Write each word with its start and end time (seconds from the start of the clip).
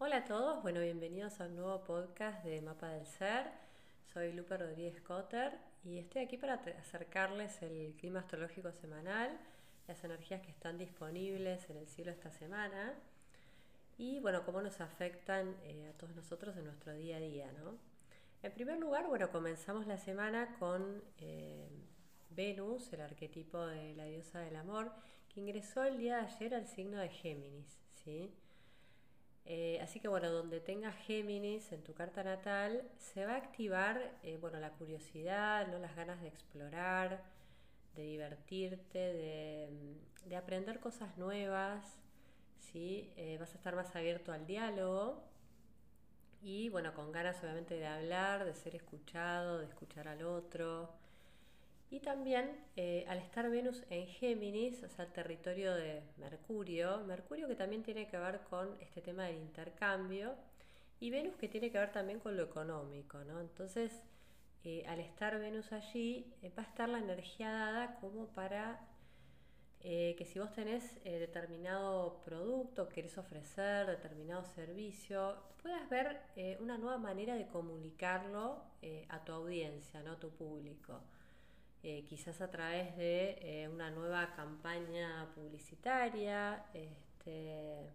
Hola 0.00 0.18
a 0.18 0.24
todos, 0.24 0.62
bueno, 0.62 0.80
bienvenidos 0.80 1.40
a 1.40 1.46
un 1.46 1.56
nuevo 1.56 1.82
podcast 1.82 2.44
de 2.44 2.62
Mapa 2.62 2.86
del 2.90 3.04
Ser. 3.04 3.46
Soy 4.12 4.32
Lupe 4.32 4.56
Rodríguez 4.56 5.00
Cotter 5.00 5.58
y 5.82 5.98
estoy 5.98 6.22
aquí 6.22 6.36
para 6.36 6.54
acercarles 6.54 7.60
el 7.62 7.96
clima 7.98 8.20
astrológico 8.20 8.70
semanal, 8.70 9.36
las 9.88 10.04
energías 10.04 10.40
que 10.40 10.52
están 10.52 10.78
disponibles 10.78 11.68
en 11.68 11.78
el 11.78 11.88
cielo 11.88 12.12
esta 12.12 12.30
semana 12.30 12.94
y, 13.98 14.20
bueno, 14.20 14.44
cómo 14.44 14.62
nos 14.62 14.80
afectan 14.80 15.56
eh, 15.64 15.90
a 15.92 15.98
todos 15.98 16.14
nosotros 16.14 16.56
en 16.56 16.66
nuestro 16.66 16.94
día 16.94 17.16
a 17.16 17.20
día, 17.20 17.50
¿no? 17.50 17.76
En 18.44 18.52
primer 18.52 18.78
lugar, 18.78 19.08
bueno, 19.08 19.32
comenzamos 19.32 19.88
la 19.88 19.98
semana 19.98 20.54
con 20.60 21.02
eh, 21.18 21.68
Venus, 22.30 22.92
el 22.92 23.00
arquetipo 23.00 23.66
de 23.66 23.96
la 23.96 24.04
diosa 24.04 24.38
del 24.38 24.54
amor, 24.54 24.92
que 25.28 25.40
ingresó 25.40 25.82
el 25.82 25.98
día 25.98 26.18
de 26.18 26.26
ayer 26.26 26.54
al 26.54 26.68
signo 26.68 26.98
de 26.98 27.08
Géminis, 27.08 27.80
¿sí? 28.04 28.32
Eh, 29.50 29.80
así 29.82 29.98
que 29.98 30.08
bueno, 30.08 30.30
donde 30.30 30.60
tengas 30.60 30.94
Géminis 31.06 31.72
en 31.72 31.82
tu 31.82 31.94
carta 31.94 32.22
natal, 32.22 32.82
se 32.98 33.24
va 33.24 33.32
a 33.32 33.36
activar 33.36 34.18
eh, 34.22 34.36
bueno, 34.38 34.60
la 34.60 34.72
curiosidad, 34.72 35.66
¿no? 35.68 35.78
las 35.78 35.96
ganas 35.96 36.20
de 36.20 36.28
explorar, 36.28 37.24
de 37.96 38.02
divertirte, 38.02 38.98
de, 40.26 40.36
aprender 40.36 40.80
cosas 40.80 41.16
nuevas, 41.16 41.82
¿sí? 42.58 43.10
Eh, 43.16 43.38
vas 43.40 43.54
a 43.54 43.56
estar 43.56 43.74
más 43.74 43.96
abierto 43.96 44.32
al 44.32 44.46
diálogo 44.46 45.24
y 46.42 46.68
bueno, 46.68 46.92
con 46.92 47.10
ganas 47.10 47.42
obviamente 47.42 47.74
de 47.78 47.86
hablar, 47.86 48.44
de 48.44 48.52
ser 48.54 48.74
escuchado, 48.74 49.58
de 49.60 49.64
escuchar 49.64 50.08
al 50.08 50.24
otro. 50.24 50.90
Y 51.90 52.00
también 52.00 52.50
eh, 52.76 53.06
al 53.08 53.18
estar 53.18 53.48
Venus 53.48 53.82
en 53.88 54.06
Géminis, 54.06 54.82
o 54.82 54.88
sea, 54.90 55.06
territorio 55.06 55.74
de 55.74 56.02
Mercurio, 56.18 56.98
Mercurio 57.06 57.48
que 57.48 57.54
también 57.54 57.82
tiene 57.82 58.06
que 58.08 58.18
ver 58.18 58.40
con 58.50 58.76
este 58.80 59.00
tema 59.00 59.24
del 59.24 59.36
intercambio, 59.36 60.34
y 61.00 61.10
Venus 61.10 61.36
que 61.36 61.48
tiene 61.48 61.70
que 61.70 61.78
ver 61.78 61.90
también 61.92 62.20
con 62.20 62.36
lo 62.36 62.42
económico, 62.42 63.18
¿no? 63.24 63.40
Entonces, 63.40 64.02
eh, 64.64 64.84
al 64.86 65.00
estar 65.00 65.38
Venus 65.38 65.72
allí, 65.72 66.34
eh, 66.42 66.52
va 66.58 66.62
a 66.64 66.66
estar 66.66 66.88
la 66.90 66.98
energía 66.98 67.50
dada 67.50 67.94
como 68.00 68.26
para 68.28 68.84
que 69.80 70.26
si 70.26 70.40
vos 70.40 70.52
tenés 70.52 71.02
determinado 71.04 72.20
producto, 72.24 72.88
querés 72.88 73.16
ofrecer 73.16 73.86
determinado 73.86 74.42
servicio, 74.42 75.36
puedas 75.62 75.88
ver 75.88 76.20
una 76.58 76.76
nueva 76.76 76.98
manera 76.98 77.36
de 77.36 77.46
comunicarlo 77.46 78.60
a 79.08 79.24
tu 79.24 79.32
audiencia, 79.32 80.02
¿no? 80.02 80.12
a 80.12 80.18
tu 80.18 80.30
público. 80.30 81.00
Eh, 81.84 82.04
quizás 82.08 82.40
a 82.40 82.50
través 82.50 82.96
de 82.96 83.38
eh, 83.40 83.68
una 83.68 83.90
nueva 83.90 84.34
campaña 84.34 85.30
publicitaria, 85.34 86.64
este, 86.74 87.88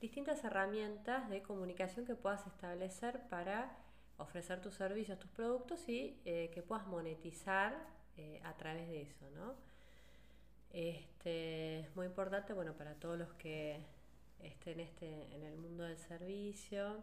distintas 0.00 0.44
herramientas 0.44 1.30
de 1.30 1.42
comunicación 1.42 2.04
que 2.04 2.14
puedas 2.14 2.46
establecer 2.46 3.22
para 3.30 3.74
ofrecer 4.18 4.60
tus 4.60 4.74
servicios, 4.74 5.18
tus 5.18 5.30
productos 5.30 5.88
y 5.88 6.20
eh, 6.26 6.50
que 6.52 6.62
puedas 6.62 6.86
monetizar 6.86 8.00
a 8.44 8.52
través 8.58 8.86
de 8.86 9.00
eso, 9.00 9.30
¿no? 9.30 9.54
Este, 10.74 11.80
es 11.80 11.96
muy 11.96 12.04
importante, 12.04 12.52
bueno, 12.52 12.74
para 12.74 12.94
todos 12.96 13.18
los 13.18 13.32
que 13.32 13.80
estén 14.42 14.78
este, 14.78 15.34
en 15.34 15.42
el 15.42 15.56
mundo 15.56 15.84
del 15.84 15.96
servicio 15.96 17.02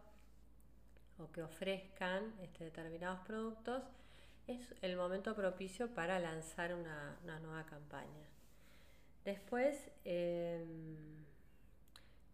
o 1.18 1.28
que 1.32 1.42
ofrezcan 1.42 2.32
este, 2.40 2.62
determinados 2.66 3.18
productos, 3.26 3.82
es 4.48 4.74
el 4.82 4.96
momento 4.96 5.34
propicio 5.34 5.94
para 5.94 6.18
lanzar 6.18 6.74
una, 6.74 7.18
nueva 7.40 7.64
campaña. 7.66 8.26
Después, 9.24 9.90
em, 10.04 10.96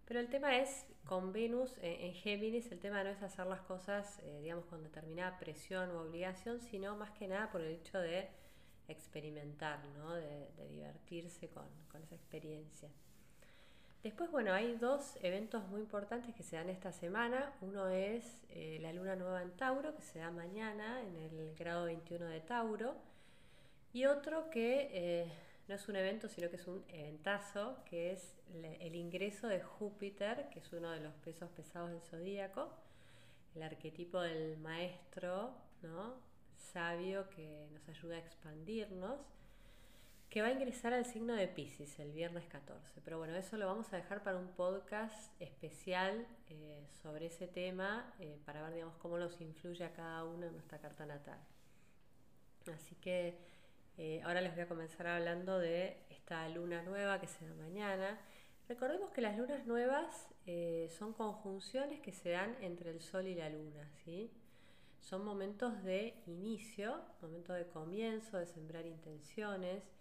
pero 0.07 0.21
el 0.21 0.29
tema 0.29 0.57
es, 0.57 0.87
con 1.05 1.33
Venus 1.33 1.77
en, 1.83 2.15
Géminis, 2.15 2.71
el 2.73 2.79
tema 2.79 3.03
no 3.05 3.11
es 3.11 3.23
hacer 3.23 3.47
las 3.47 3.61
cosas, 3.63 4.21
eh, 4.23 4.41
digamos, 4.43 4.65
con 4.67 4.83
determinada 4.83 5.39
presión 5.39 5.91
u 5.91 5.99
obligación, 5.99 6.61
sino 6.61 6.97
más 6.97 7.11
que 7.11 7.27
nada 7.27 7.51
por 7.51 7.61
el 7.61 7.73
hecho 7.73 7.99
de 7.99 8.29
experimentar, 8.89 9.85
¿no? 9.99 10.15
de, 10.15 10.49
divertirse 10.69 11.49
con 11.49 12.03
esa 12.03 12.15
experiencia. 12.15 12.89
Después, 14.05 14.31
bueno, 14.31 14.53
hay 14.53 14.77
dos 14.77 15.17
eventos 15.23 15.67
muy 15.69 15.81
importantes 15.81 16.35
que 16.35 16.43
se 16.43 16.57
dan 16.57 16.69
esta 16.69 16.93
semana. 16.93 17.55
Uno 17.63 17.89
es 17.89 18.45
eh, 18.51 18.79
la 18.83 18.93
luna 18.93 19.17
nueva 19.17 19.41
en 19.41 19.51
Tauro, 19.53 19.97
que 19.97 20.03
se 20.03 20.19
da 20.19 20.31
mañana 20.31 21.01
en 21.01 21.17
el 21.17 21.55
grado 21.55 21.87
21 21.87 22.27
de 22.27 22.41
Tauro. 22.41 22.97
Y 23.95 24.05
otro 24.05 24.51
que 24.51 24.91
eh, 24.93 25.33
no 25.69 25.75
es 25.75 25.89
un 25.89 25.97
evento, 25.97 26.29
sino 26.29 26.51
que 26.51 26.57
es 26.57 26.67
un 26.67 26.85
eventazo, 26.89 27.79
que 27.87 28.13
es 28.13 28.37
el 28.53 28.95
ingreso 28.95 29.49
de 29.49 29.63
Júpiter, 29.63 30.51
que 30.51 30.59
es 30.59 30.71
uno 30.75 30.91
de 30.91 31.01
los 31.01 31.15
pesos 31.15 31.49
pesados 31.53 31.89
del 31.89 32.03
zodíaco, 32.03 32.69
el 33.55 33.63
arquetipo 33.63 34.21
del 34.21 34.59
maestro, 34.59 35.55
¿no? 35.81 36.17
Sabio 36.57 37.31
que 37.31 37.69
nos 37.73 37.89
ayuda 37.89 38.17
a 38.17 38.19
expandirnos 38.19 39.19
que 40.35 40.43
va 40.43 40.49
a 40.49 40.51
ingresar 40.51 40.93
al 40.93 41.05
signo 41.05 41.35
de 41.35 41.47
Pisces 41.47 41.97
el 42.01 42.11
viernes 42.11 42.45
14. 42.47 43.01
Pero 43.05 43.19
bueno, 43.19 43.37
eso 43.37 43.57
lo 43.57 43.67
vamos 43.67 43.93
a 43.93 43.99
dejar 43.99 44.25
para 44.25 44.37
un 44.37 44.49
podcast 44.49 45.31
especial 45.41 46.27
eh, 46.49 46.85
sobre 47.01 47.27
ese 47.27 47.47
tema, 47.47 48.13
eh, 48.19 48.41
para 48.45 48.61
ver, 48.63 48.75
digamos, 48.75 48.97
cómo 48.97 49.17
nos 49.17 49.41
influye 49.41 49.85
a 49.85 49.93
cada 49.93 50.25
uno 50.25 50.47
en 50.47 50.53
nuestra 50.53 50.81
carta 50.81 51.07
natal. 51.07 51.39
Así 52.75 52.97
que 52.97 53.39
eh, 53.97 54.23
ahora 54.25 54.41
les 54.41 54.53
voy 54.55 54.65
a 54.65 54.67
comenzar 54.67 55.07
hablando 55.07 55.61
de 55.61 56.05
esta 56.11 56.49
luna 56.49 56.83
nueva 56.83 57.21
que 57.21 57.29
se 57.29 57.47
da 57.47 57.55
mañana. 57.55 58.19
Recordemos 58.69 59.13
que 59.13 59.21
las 59.21 59.39
lunas 59.39 59.65
nuevas 59.69 60.27
son 60.99 61.13
conjunciones 61.13 62.01
que 62.01 62.11
se 62.11 62.31
dan 62.31 62.57
entre 62.61 62.91
el 62.91 63.01
Sol 63.01 63.29
y 63.29 63.37
la 63.37 63.51
Luna, 63.51 63.89
¿sí? 64.05 64.33
Son 65.01 65.25
momentos 65.25 65.85
de 65.85 66.25
inicio, 66.27 67.03
momentos 67.23 67.57
de 67.57 67.69
comienzo, 67.69 68.39
de 68.39 68.47
sembrar 68.47 68.85
intenciones, 68.85 69.94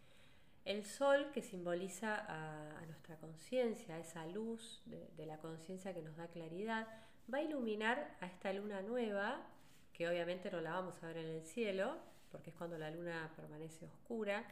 el 0.66 0.86
sol 0.86 1.32
que 1.34 1.42
simboliza 1.42 2.26
a, 2.28 2.86
nuestra 2.86 3.18
conciencia, 3.18 4.00
esa 4.00 4.26
luz 4.28 4.82
de, 4.86 5.26
la 5.26 5.38
conciencia 5.38 5.94
que 5.94 6.02
nos 6.02 6.16
da 6.16 6.28
claridad, 6.28 6.88
va 7.34 7.40
a 7.40 7.44
iluminar 7.44 8.16
a 8.22 8.28
esta 8.28 8.54
luna 8.54 8.82
nueva, 8.82 9.42
que 9.94 10.08
obviamente 10.08 10.50
no 10.52 10.62
la 10.62 10.72
vamos 10.72 11.02
a 11.04 11.08
ver 11.08 11.18
en 11.18 11.28
el 11.28 11.44
cielo, 11.44 11.98
porque 12.32 12.50
es 12.50 12.56
cuando 12.56 12.78
la 12.78 12.92
luna 12.92 13.32
permanece 13.36 13.86
oscura, 13.86 14.44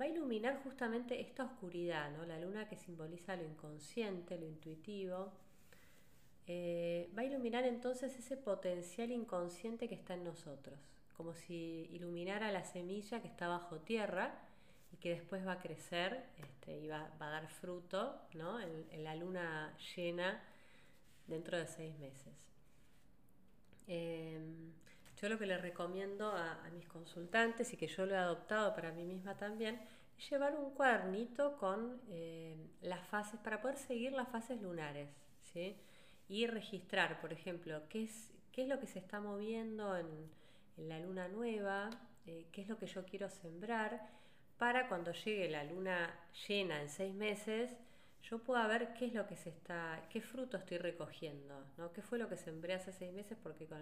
va 0.00 0.04
a 0.04 0.08
iluminar 0.08 0.62
justamente 0.62 1.20
esta 1.20 1.44
oscuridad, 1.44 2.10
¿no? 2.12 2.24
la 2.24 2.38
luna 2.38 2.68
que 2.68 2.76
simboliza 2.76 3.36
lo 3.36 3.44
inconsciente, 3.44 4.38
lo 4.38 4.46
intuitivo, 4.46 5.32
eh, 6.46 7.10
va 7.16 7.22
a 7.22 7.24
iluminar 7.26 7.64
entonces 7.64 8.16
ese 8.16 8.36
potencial 8.36 9.10
inconsciente 9.10 9.88
que 9.88 9.96
está 9.96 10.14
en 10.14 10.24
nosotros, 10.24 10.78
como 11.16 11.34
si 11.34 11.88
iluminara 11.92 12.52
la 12.52 12.64
semilla 12.64 13.20
que 13.20 13.28
está 13.28 13.48
bajo 13.48 13.80
tierra, 13.80 14.47
y 14.92 14.96
que 14.96 15.10
después 15.10 15.46
va 15.46 15.52
a 15.52 15.58
crecer 15.58 16.24
este, 16.36 16.78
y 16.78 16.88
va, 16.88 17.10
a 17.18 17.30
dar 17.30 17.48
fruto 17.48 18.20
¿no? 18.34 18.60
en, 18.60 19.04
la 19.04 19.14
luna 19.14 19.76
llena 19.94 20.42
dentro 21.26 21.58
de 21.58 21.66
seis 21.66 21.98
meses. 21.98 22.34
Em, 23.86 24.72
yo 25.20 25.28
lo 25.28 25.38
que 25.38 25.46
le 25.46 25.58
recomiendo 25.58 26.32
a, 26.32 26.68
mis 26.72 26.86
consultantes 26.86 27.72
y 27.72 27.76
que 27.76 27.88
yo 27.88 28.06
lo 28.06 28.14
he 28.14 28.18
adoptado 28.18 28.74
para 28.74 28.92
mí 28.92 29.04
misma 29.04 29.36
también 29.36 29.80
es 30.16 30.30
llevar 30.30 30.56
un 30.56 30.70
cuadernito 30.74 31.56
con 31.58 32.00
em, 32.08 32.68
las 32.82 33.06
fases 33.08 33.38
para 33.40 33.60
poder 33.60 33.76
seguir 33.76 34.12
las 34.12 34.28
fases 34.28 34.60
lunares 34.60 35.08
¿sí? 35.52 35.76
y 36.28 36.46
registrar, 36.46 37.20
por 37.20 37.32
ejemplo, 37.32 37.82
qué 37.88 38.04
es, 38.04 38.32
qué 38.52 38.62
es 38.62 38.68
lo 38.68 38.78
que 38.78 38.86
se 38.86 38.98
está 38.98 39.20
moviendo 39.20 39.96
en, 39.96 40.38
la 40.76 41.00
luna 41.00 41.26
nueva, 41.26 41.90
eh, 42.24 42.46
qué 42.52 42.62
es 42.62 42.68
lo 42.68 42.78
que 42.78 42.86
yo 42.86 43.04
quiero 43.04 43.28
sembrar 43.28 44.00
para 44.58 44.88
cuando 44.88 45.12
llegue 45.12 45.48
la 45.48 45.64
luna 45.64 46.14
llena 46.48 46.82
en 46.82 46.88
seis 46.88 47.14
meses, 47.14 47.70
yo 48.22 48.38
pueda 48.40 48.66
ver 48.66 48.92
qué 48.94 49.06
es 49.06 49.14
lo 49.14 49.26
que 49.26 49.36
se 49.36 49.50
está, 49.50 50.02
qué 50.10 50.20
fruto 50.20 50.56
estoy 50.56 50.78
recogiendo, 50.78 51.64
¿no? 51.76 51.92
qué 51.92 52.02
fue 52.02 52.18
lo 52.18 52.28
que 52.28 52.36
sembré 52.36 52.74
hace 52.74 52.92
seis 52.92 53.12
meses, 53.12 53.38
porque 53.42 53.66
con 53.66 53.78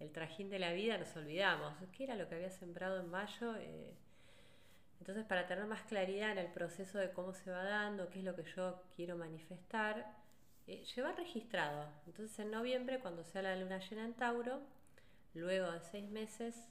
el, 0.00 0.10
trajín 0.10 0.48
de 0.48 0.58
la 0.58 0.72
vida 0.72 0.96
nos 0.96 1.14
olvidamos, 1.16 1.74
qué 1.92 2.04
era 2.04 2.16
lo 2.16 2.28
que 2.28 2.36
había 2.36 2.50
sembrado 2.50 3.00
en 3.00 3.10
mayo. 3.10 3.56
Eh, 3.56 3.94
entonces, 5.00 5.24
para 5.26 5.46
tener 5.46 5.66
más 5.66 5.82
claridad 5.82 6.32
en 6.32 6.38
el 6.38 6.52
proceso 6.52 6.98
de 6.98 7.12
cómo 7.12 7.32
se 7.34 7.50
va 7.50 7.62
dando, 7.62 8.08
qué 8.08 8.20
es 8.20 8.24
lo 8.24 8.34
que 8.34 8.44
yo 8.44 8.82
quiero 8.96 9.16
manifestar, 9.16 10.16
eh, 10.66 10.84
llevar 10.96 11.16
registrado. 11.16 11.88
Entonces, 12.06 12.36
en 12.38 12.50
noviembre, 12.50 12.98
cuando 13.00 13.24
sea 13.24 13.42
la 13.42 13.56
luna 13.56 13.78
llena 13.78 14.04
en 14.04 14.14
Tauro, 14.14 14.60
luego 15.34 15.70
de 15.70 15.80
seis 15.80 16.08
meses, 16.08 16.68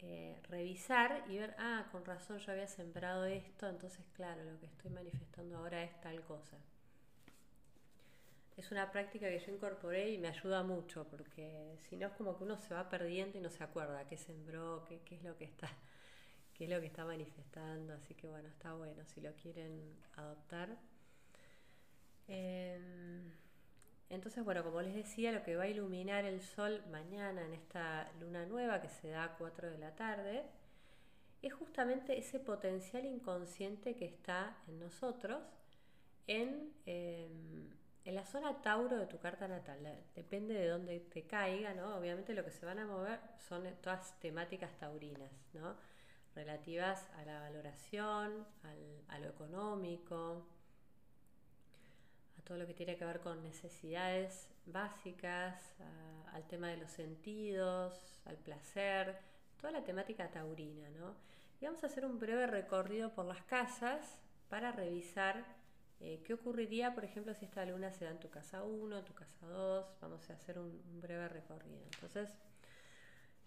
eh, 0.00 0.40
revisar 0.48 1.24
y 1.28 1.38
ver, 1.38 1.54
ah, 1.58 1.86
con 1.92 2.04
razón 2.04 2.38
yo 2.38 2.52
había 2.52 2.66
sembrado 2.66 3.24
esto, 3.24 3.68
entonces 3.68 4.04
claro, 4.14 4.44
lo 4.44 4.58
que 4.60 4.66
estoy 4.66 4.90
manifestando 4.90 5.58
ahora 5.58 5.82
es 5.82 6.00
tal 6.00 6.22
cosa. 6.22 6.56
Es 8.56 8.70
una 8.70 8.92
práctica 8.92 9.28
que 9.28 9.38
yo 9.38 9.52
incorporé 9.52 10.10
y 10.10 10.18
me 10.18 10.28
ayuda 10.28 10.62
mucho, 10.62 11.06
porque 11.08 11.76
si 11.88 11.96
no 11.96 12.06
es 12.06 12.12
como 12.12 12.36
que 12.36 12.44
uno 12.44 12.56
se 12.56 12.72
va 12.74 12.88
perdiendo 12.88 13.38
y 13.38 13.40
no 13.40 13.50
se 13.50 13.64
acuerda 13.64 14.06
qué 14.06 14.16
sembró, 14.16 14.84
qué, 14.88 15.00
qué 15.00 15.16
es 15.16 15.24
lo 15.24 15.36
que 15.36 15.44
está, 15.44 15.68
qué 16.54 16.64
es 16.64 16.70
lo 16.70 16.80
que 16.80 16.86
está 16.86 17.04
manifestando, 17.04 17.94
así 17.94 18.14
que 18.14 18.28
bueno, 18.28 18.48
está 18.48 18.74
bueno 18.74 19.04
si 19.06 19.20
lo 19.20 19.34
quieren 19.34 19.96
adoptar. 20.16 20.76
Em, 22.28 23.30
entonces, 24.10 24.44
bueno, 24.44 24.62
como 24.62 24.82
les 24.82 24.94
decía, 24.94 25.32
lo 25.32 25.42
que 25.42 25.56
va 25.56 25.64
a 25.64 25.68
iluminar 25.68 26.24
el 26.24 26.40
sol 26.40 26.82
mañana 26.90 27.44
en 27.44 27.54
esta 27.54 28.10
luna 28.20 28.46
nueva 28.46 28.80
que 28.80 28.88
se 28.88 29.08
da 29.08 29.24
a 29.24 29.36
4 29.36 29.70
de 29.70 29.78
la 29.78 29.94
tarde, 29.94 30.44
es 31.42 31.52
justamente 31.52 32.18
ese 32.18 32.40
potencial 32.40 33.04
inconsciente 33.04 33.96
que 33.96 34.06
está 34.06 34.56
en 34.68 34.78
nosotros 34.80 35.42
en, 36.26 36.72
em, 36.86 37.70
en 38.04 38.14
la 38.14 38.24
zona 38.24 38.60
Tauro 38.62 38.96
de 38.96 39.06
tu 39.06 39.18
carta 39.18 39.48
natal. 39.48 39.78
Depende 40.14 40.54
de 40.54 40.68
dónde 40.68 41.00
te 41.00 41.26
caiga, 41.26 41.74
¿no? 41.74 41.96
Obviamente 41.96 42.34
lo 42.34 42.44
que 42.44 42.50
se 42.50 42.66
van 42.66 42.78
a 42.78 42.86
mover 42.86 43.20
son 43.48 43.64
todas 43.82 44.18
temáticas 44.20 44.76
taurinas, 44.78 45.32
¿no? 45.52 45.76
Relativas 46.34 47.08
a 47.16 47.24
la 47.24 47.40
valoración, 47.40 48.46
a 49.08 49.18
lo 49.18 49.28
económico, 49.28 50.46
todo 52.44 52.58
lo 52.58 52.66
que 52.66 52.74
tiene 52.74 52.96
que 52.96 53.04
ver 53.04 53.20
con 53.20 53.42
necesidades 53.42 54.48
básicas, 54.66 55.74
al 56.32 56.46
tema 56.46 56.68
de 56.68 56.76
los 56.76 56.90
sentidos, 56.90 58.20
al 58.24 58.36
placer, 58.36 59.18
toda 59.60 59.72
la 59.72 59.84
temática 59.84 60.30
taurina, 60.30 60.88
¿no? 60.90 61.14
Y 61.60 61.66
vamos 61.66 61.82
a 61.84 61.86
hacer 61.86 62.04
un 62.04 62.18
breve 62.18 62.46
recorrido 62.46 63.14
por 63.14 63.24
las 63.24 63.42
casas 63.44 64.20
para 64.48 64.72
revisar 64.72 65.44
eh, 66.00 66.20
qué 66.24 66.34
ocurriría, 66.34 66.94
por 66.94 67.04
ejemplo, 67.04 67.32
si 67.34 67.44
esta 67.44 67.64
luna 67.64 67.90
se 67.92 68.04
da 68.04 68.10
en 68.10 68.18
tu 68.18 68.28
casa 68.28 68.62
1, 68.62 69.04
tu 69.04 69.14
casa 69.14 69.46
2. 69.46 69.86
Vamos 70.00 70.28
a 70.28 70.34
hacer 70.34 70.58
un, 70.58 71.00
breve 71.00 71.28
recorrido. 71.28 71.82
Entonces, 71.94 72.34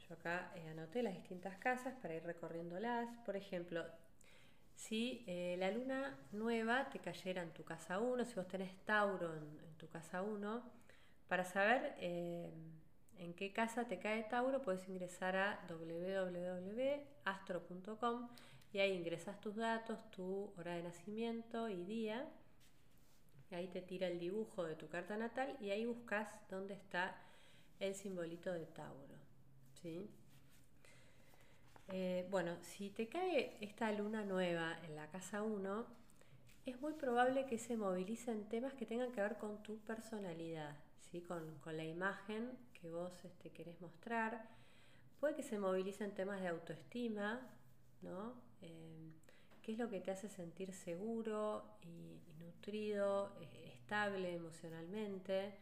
yo 0.08 0.16
acá 0.16 0.52
eh, 0.56 0.68
anoté 0.70 1.04
las 1.04 1.14
distintas 1.14 1.58
casas 1.58 1.94
para 2.02 2.16
ir 2.16 2.24
recorriéndolas. 2.24 3.10
Por 3.26 3.36
ejemplo, 3.36 3.86
si 4.78 5.24
eh, 5.26 5.56
la 5.58 5.72
luna 5.72 6.16
nueva 6.32 6.88
te 6.90 7.00
cayera 7.00 7.42
en 7.42 7.52
tu 7.52 7.64
casa 7.64 7.98
1, 8.00 8.26
si 8.26 8.36
vos 8.36 8.48
tenés 8.48 8.76
Tauro 8.86 9.36
en, 9.36 9.58
tu 9.78 9.90
casa 9.90 10.22
1, 10.22 10.64
para 11.28 11.44
saber 11.44 11.96
en 12.00 13.34
qué 13.36 13.52
casa 13.52 13.88
te 13.88 13.98
cae 14.00 14.24
Tauro, 14.24 14.62
puedes 14.62 14.88
ingresar 14.88 15.36
a 15.36 15.66
www.astro.com 15.68 18.30
y 18.72 18.80
ahí 18.80 18.94
ingresas 18.94 19.42
tus 19.42 19.56
datos, 19.56 19.98
tu 20.12 20.54
hora 20.58 20.76
de 20.76 20.84
nacimiento 20.84 21.68
y 21.70 21.84
día. 21.84 22.30
ahí 23.52 23.68
te 23.70 23.82
tira 23.82 24.08
el 24.08 24.20
dibujo 24.20 24.64
de 24.64 24.76
tu 24.76 24.88
carta 24.90 25.18
natal 25.18 25.58
y 25.60 25.72
ahí 25.72 25.86
buscas 25.86 26.30
dónde 26.50 26.76
está 26.76 27.20
el 27.80 27.96
simbolito 27.96 28.54
de 28.54 28.68
Tauro. 28.68 29.16
¿sí? 29.82 30.08
Eh, 31.89 32.28
bueno, 32.30 32.57
si 32.62 32.89
te 32.89 33.07
cae 33.07 33.57
esta 33.62 33.92
luna 33.92 34.24
nueva 34.24 34.78
en 34.84 34.95
la 34.95 35.07
casa 35.07 35.42
1, 35.42 35.86
es 36.66 36.81
muy 36.81 36.94
probable 36.94 37.45
que 37.45 37.57
se 37.57 37.78
movilicen 37.78 38.50
temas 38.50 38.74
que 38.74 38.86
tengan 38.86 39.12
que 39.13 39.22
ver 39.22 39.38
con 39.38 39.63
tu 39.63 39.78
personalidad, 39.80 40.75
¿sí? 41.10 41.22
con, 41.22 41.57
con 41.60 41.78
la 41.78 41.86
imagen 41.86 42.51
que 42.74 42.89
vos 42.89 43.13
este, 43.24 43.51
querés 43.51 43.80
mostrar. 43.80 44.50
Puede 45.19 45.36
que 45.36 45.44
se 45.44 45.57
movilicen 45.60 46.13
temas 46.13 46.42
de 46.42 46.50
autoestima, 46.50 47.39
¿no? 48.01 48.33
Eh, 48.62 49.12
¿Qué 49.62 49.72
es 49.72 49.78
lo 49.78 49.90
que 49.90 50.00
te 50.00 50.12
hace 50.12 50.30
sentir 50.30 50.74
seguro 50.74 51.63
y, 51.81 52.22
nutrido, 52.40 53.31
eh, 53.42 53.72
estable 53.74 54.36
emocionalmente? 54.36 55.54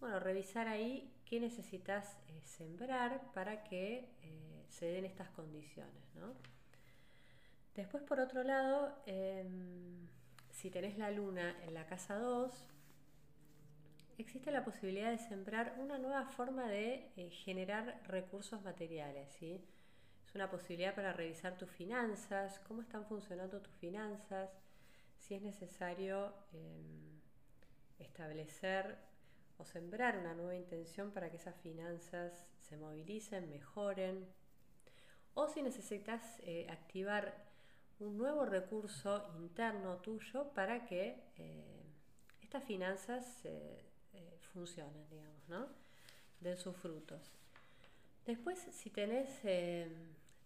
Bueno, 0.00 0.18
revisar 0.20 0.68
ahí 0.68 1.12
qué 1.26 1.40
necesitas 1.40 2.16
eh, 2.28 2.40
sembrar 2.44 3.32
para 3.34 3.62
que 3.64 4.08
se 4.70 4.86
den 4.86 5.04
estas 5.04 5.28
condiciones, 5.30 6.14
¿no? 6.14 6.34
Después, 7.74 8.02
por 8.04 8.20
otro 8.20 8.42
lado, 8.42 9.02
em, 9.04 10.08
si 10.50 10.70
tenés 10.70 10.96
la 10.96 11.10
luna 11.10 11.54
en 11.64 11.74
la 11.74 11.86
casa 11.86 12.16
2, 12.16 12.64
existe 14.18 14.50
la 14.50 14.64
posibilidad 14.64 15.10
de 15.10 15.18
sembrar 15.18 15.74
una 15.78 15.98
nueva 15.98 16.24
forma 16.26 16.68
de 16.68 17.10
eh, 17.16 17.30
generar 17.30 18.00
recursos 18.06 18.62
materiales. 18.62 19.28
¿sí? 19.38 19.62
Es 20.26 20.34
una 20.34 20.50
posibilidad 20.50 20.94
para 20.94 21.12
revisar 21.12 21.58
tus 21.58 21.70
finanzas, 21.70 22.60
cómo 22.66 22.80
están 22.80 23.04
funcionando 23.04 23.60
tus 23.60 23.74
finanzas, 23.74 24.50
si 25.18 25.34
es 25.34 25.42
necesario 25.42 26.32
em, 26.52 27.20
establecer 27.98 28.96
o 29.58 29.64
sembrar 29.64 30.18
una 30.18 30.34
nueva 30.34 30.54
intención 30.54 31.10
para 31.10 31.30
que 31.30 31.36
esas 31.36 31.56
finanzas 31.56 32.46
se 32.60 32.76
movilicen, 32.76 33.48
mejoren, 33.50 34.26
o 35.34 35.48
si 35.48 35.62
necesitas 35.62 36.38
eh, 36.40 36.66
activar 36.70 37.44
un 38.00 38.16
nuevo 38.16 38.44
recurso 38.44 39.32
interno 39.38 39.96
tuyo 39.98 40.52
para 40.54 40.84
que 40.84 41.22
eh, 41.36 41.82
estas 42.42 42.64
finanzas 42.64 43.24
se 43.42 43.86
funcionan, 44.56 45.06
digamos, 45.10 45.48
¿no? 45.48 45.68
Den 46.40 46.56
sus 46.56 46.74
frutos. 46.76 47.30
Después, 48.24 48.58
si 48.72 48.90
tenés 48.90 49.28
eh, 49.44 49.86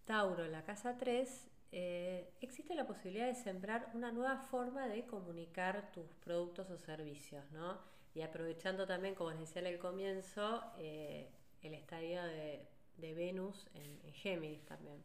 Tauro 0.05 0.45
en 0.45 0.53
la 0.53 0.65
casa 0.65 0.99
3, 0.99 1.49
eh, 1.73 2.33
existe 2.41 2.75
la 2.75 2.87
posibilidad 2.87 3.27
de 3.27 3.37
sembrar 3.37 3.89
una 3.95 4.11
nueva 4.11 4.39
forma 4.51 4.89
de 4.89 5.07
comunicar 5.07 5.93
tus 5.93 6.07
productos 6.25 6.69
o 6.71 6.77
servicios, 6.77 7.49
¿no? 7.53 7.79
Y 8.15 8.23
aprovechando 8.23 8.87
también, 8.87 9.15
como 9.15 9.31
les 9.31 9.41
decía 9.41 9.63
en 9.63 9.69
el 9.69 9.79
comienzo, 9.79 10.63
eh, 10.79 11.31
el 11.63 11.75
estadio 11.75 12.23
de, 12.23 12.67
Venus 12.99 13.67
en, 13.75 14.01
en, 14.05 14.13
Géminis 14.13 14.65
también. 14.67 15.03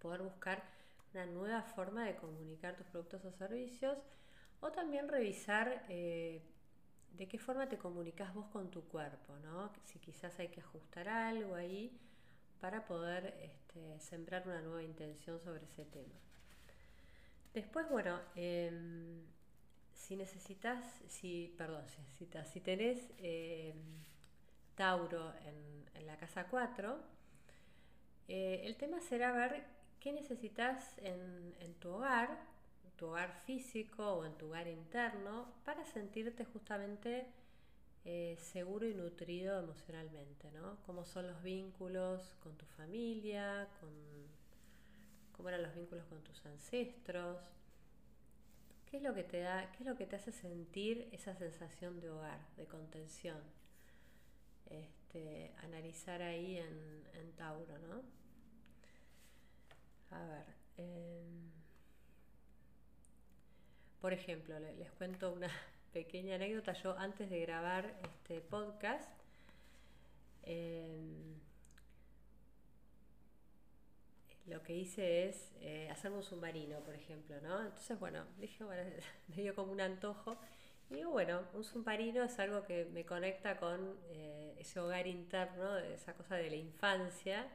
Poder 0.00 0.22
buscar 0.22 0.62
una 1.12 1.26
nueva 1.26 1.62
forma 1.62 2.04
de 2.04 2.16
comunicar 2.16 2.76
tus 2.76 2.86
productos 2.86 3.24
o 3.24 3.32
servicios 3.32 3.98
o 4.60 4.70
también 4.70 5.08
revisar 5.08 5.86
de 5.88 7.28
qué 7.28 7.38
forma 7.38 7.68
te 7.68 7.78
comunicas 7.78 8.32
vos 8.34 8.46
con 8.46 8.70
tu 8.70 8.82
cuerpo, 8.84 9.36
¿no? 9.42 9.70
Si 9.84 9.98
quizás 9.98 10.38
hay 10.38 10.48
que 10.48 10.60
ajustar 10.60 11.08
algo 11.08 11.54
ahí 11.54 11.98
para 12.60 12.84
poder 12.84 13.34
este, 13.42 13.98
sembrar 14.00 14.46
una 14.46 14.60
nueva 14.60 14.82
intención 14.82 15.40
sobre 15.40 15.64
ese 15.64 15.84
tema. 15.86 16.14
Después, 17.54 17.88
bueno, 17.90 18.20
em, 18.36 19.22
si 20.00 20.16
necesitas, 20.16 20.84
si, 21.08 21.54
perdón, 21.56 21.84
si 21.88 22.00
necesitas, 22.00 22.48
si 22.48 22.60
tenés 22.60 22.98
em, 23.18 23.76
Tauro 24.74 25.32
en, 25.44 26.06
la 26.06 26.16
casa 26.16 26.48
4, 26.48 26.98
eh, 28.28 28.62
el 28.64 28.76
tema 28.76 29.00
será 29.00 29.32
ver 29.32 29.64
qué 30.00 30.12
necesitas 30.12 30.98
en, 30.98 31.54
en 31.60 31.74
tu 31.74 31.90
hogar 31.90 32.50
tu 33.00 33.06
hogar 33.06 33.32
físico 33.46 34.04
o 34.12 34.24
en 34.26 34.36
tu 34.36 34.46
hogar 34.46 34.68
interno 34.68 35.46
para 35.64 35.86
sentirte 35.86 36.44
justamente 36.44 37.26
eh, 38.04 38.36
seguro 38.38 38.86
y 38.86 38.92
nutrido 38.92 39.58
emocionalmente, 39.58 40.50
¿no? 40.52 40.76
Cómo 40.84 41.06
son 41.06 41.26
los 41.26 41.42
vínculos 41.42 42.36
con 42.42 42.58
tu 42.58 42.66
familia, 42.66 43.68
con, 43.80 43.90
cómo 45.32 45.48
eran 45.48 45.62
los 45.62 45.74
vínculos 45.74 46.04
con 46.08 46.22
tus 46.22 46.44
ancestros, 46.44 47.38
qué 48.90 48.96
es 48.96 49.02
lo 49.02 49.14
que 49.14 49.22
te 49.22 49.40
da, 49.40 49.70
qué 49.72 49.84
es 49.84 49.86
lo 49.86 49.96
que 49.96 50.06
te 50.06 50.16
hace 50.16 50.32
sentir 50.32 51.08
esa 51.12 51.34
sensación 51.36 52.00
de 52.00 52.10
hogar, 52.10 52.40
de 52.56 52.66
contención. 52.66 53.40
Este, 54.66 55.52
analizar 55.58 56.22
ahí 56.22 56.56
en, 56.58 57.32
Tauro, 57.36 57.78
¿no? 57.78 58.02
A 60.10 60.24
ver. 60.24 60.46
Em, 60.76 61.50
por 64.00 64.12
ejemplo, 64.12 64.58
les 64.58 64.90
cuento 64.92 65.32
una 65.32 65.48
pequeña 65.92 66.34
anécdota. 66.34 66.72
Yo 66.72 66.98
antes 66.98 67.30
de 67.30 67.40
grabar 67.40 67.94
este 68.02 68.40
podcast, 68.40 69.10
em, 70.42 71.38
lo 74.46 74.62
que 74.62 74.74
hice 74.74 75.28
es 75.28 75.52
eh, 75.60 75.88
hacerme 75.90 76.18
un 76.18 76.22
submarino, 76.22 76.80
por 76.80 76.94
ejemplo, 76.94 77.40
¿no? 77.40 77.60
Entonces, 77.60 77.98
bueno, 77.98 78.24
dije, 78.38 78.64
bueno, 78.64 78.82
me 79.28 79.36
dio 79.36 79.54
como 79.54 79.72
un 79.72 79.80
antojo. 79.80 80.38
Y 80.88 80.94
digo, 80.94 81.10
bueno, 81.10 81.42
un 81.54 81.62
submarino 81.62 82.24
es 82.24 82.38
algo 82.38 82.64
que 82.64 82.84
me 82.86 83.04
conecta 83.04 83.58
con 83.58 83.96
eh, 84.08 84.56
ese 84.58 84.80
hogar 84.80 85.06
interno, 85.06 85.78
esa 85.78 86.14
cosa 86.14 86.34
de 86.34 86.50
la 86.50 86.56
infancia, 86.56 87.46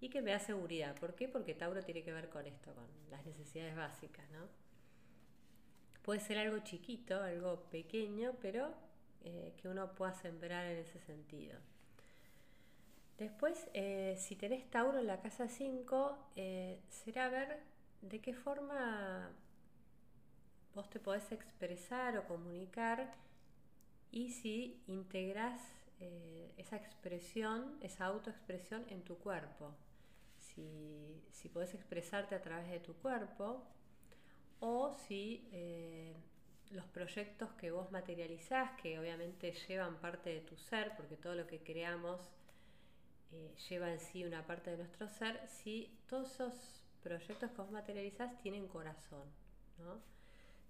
y 0.00 0.10
que 0.10 0.20
me 0.20 0.32
da 0.32 0.38
seguridad. 0.38 0.94
¿Por 0.98 1.14
qué? 1.14 1.28
Porque 1.28 1.54
Tauro 1.54 1.82
tiene 1.82 2.02
que 2.02 2.12
ver 2.12 2.28
con 2.28 2.46
esto, 2.46 2.74
con 2.74 2.86
las 3.10 3.24
necesidades 3.24 3.76
básicas, 3.76 4.28
¿no? 4.30 4.46
Puede 6.02 6.20
ser 6.20 6.38
algo 6.38 6.58
chiquito, 6.60 7.22
algo 7.22 7.64
pequeño, 7.70 8.34
pero 8.40 8.74
eh, 9.22 9.54
que 9.60 9.68
uno 9.68 9.94
pueda 9.94 10.14
sembrar 10.14 10.66
en 10.66 10.78
ese 10.78 10.98
sentido. 11.00 11.58
Después, 13.20 13.68
eh, 13.74 14.16
si 14.18 14.34
tenés 14.34 14.68
Tauro 14.70 14.98
en 14.98 15.06
la 15.06 15.20
casa 15.20 15.46
5, 15.46 16.18
eh, 16.36 16.80
será 16.88 17.28
ver 17.28 17.60
de 18.00 18.20
qué 18.20 18.34
forma 18.34 19.30
vos 20.74 20.88
te 20.90 20.98
podés 20.98 21.30
expresar 21.30 22.16
o 22.16 22.26
comunicar 22.26 23.14
y 24.10 24.30
si 24.30 24.82
integrás 24.86 25.60
esa 26.56 26.76
expresión, 26.76 27.76
esa 27.82 28.06
autoexpresión 28.06 28.86
en 28.88 29.02
tu 29.04 29.18
cuerpo. 29.18 29.76
Si, 30.38 31.22
si 31.30 31.50
podés 31.50 31.74
expresarte 31.74 32.34
a 32.34 32.40
través 32.40 32.70
de 32.70 32.80
tu 32.80 32.94
cuerpo, 32.94 33.62
o 34.60 34.94
si 34.94 35.48
eh, 35.52 36.14
los 36.70 36.86
proyectos 36.86 37.50
que 37.52 37.70
vos 37.70 37.90
materializás, 37.90 38.70
que 38.80 38.98
obviamente 38.98 39.52
llevan 39.68 40.00
parte 40.00 40.30
de 40.30 40.40
tu 40.40 40.56
ser, 40.56 40.92
porque 40.96 41.16
todo 41.16 41.34
lo 41.34 41.46
que 41.46 41.60
creamos 41.62 42.20
eh, 43.32 43.54
lleva 43.68 43.90
en 43.92 44.00
sí 44.00 44.24
una 44.24 44.46
parte 44.46 44.70
de 44.70 44.76
nuestro 44.78 45.08
ser, 45.08 45.40
si 45.48 45.98
todos 46.08 46.32
esos 46.32 46.80
proyectos 47.02 47.50
que 47.50 47.56
vos 47.56 47.70
materializás 47.70 48.36
tienen 48.38 48.68
corazón, 48.68 49.24
¿no? 49.78 50.00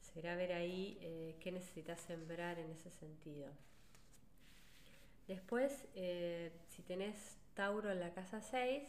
Será 0.00 0.34
ver 0.34 0.52
ahí 0.52 0.98
eh, 1.00 1.36
qué 1.40 1.52
necesitas 1.52 2.00
sembrar 2.00 2.58
en 2.58 2.70
ese 2.70 2.90
sentido. 2.90 3.48
Después, 5.28 5.86
eh, 5.94 6.52
si 6.68 6.82
tenés 6.82 7.38
Tauro 7.54 7.90
en 7.90 8.00
la 8.00 8.12
casa 8.12 8.40
6, 8.40 8.88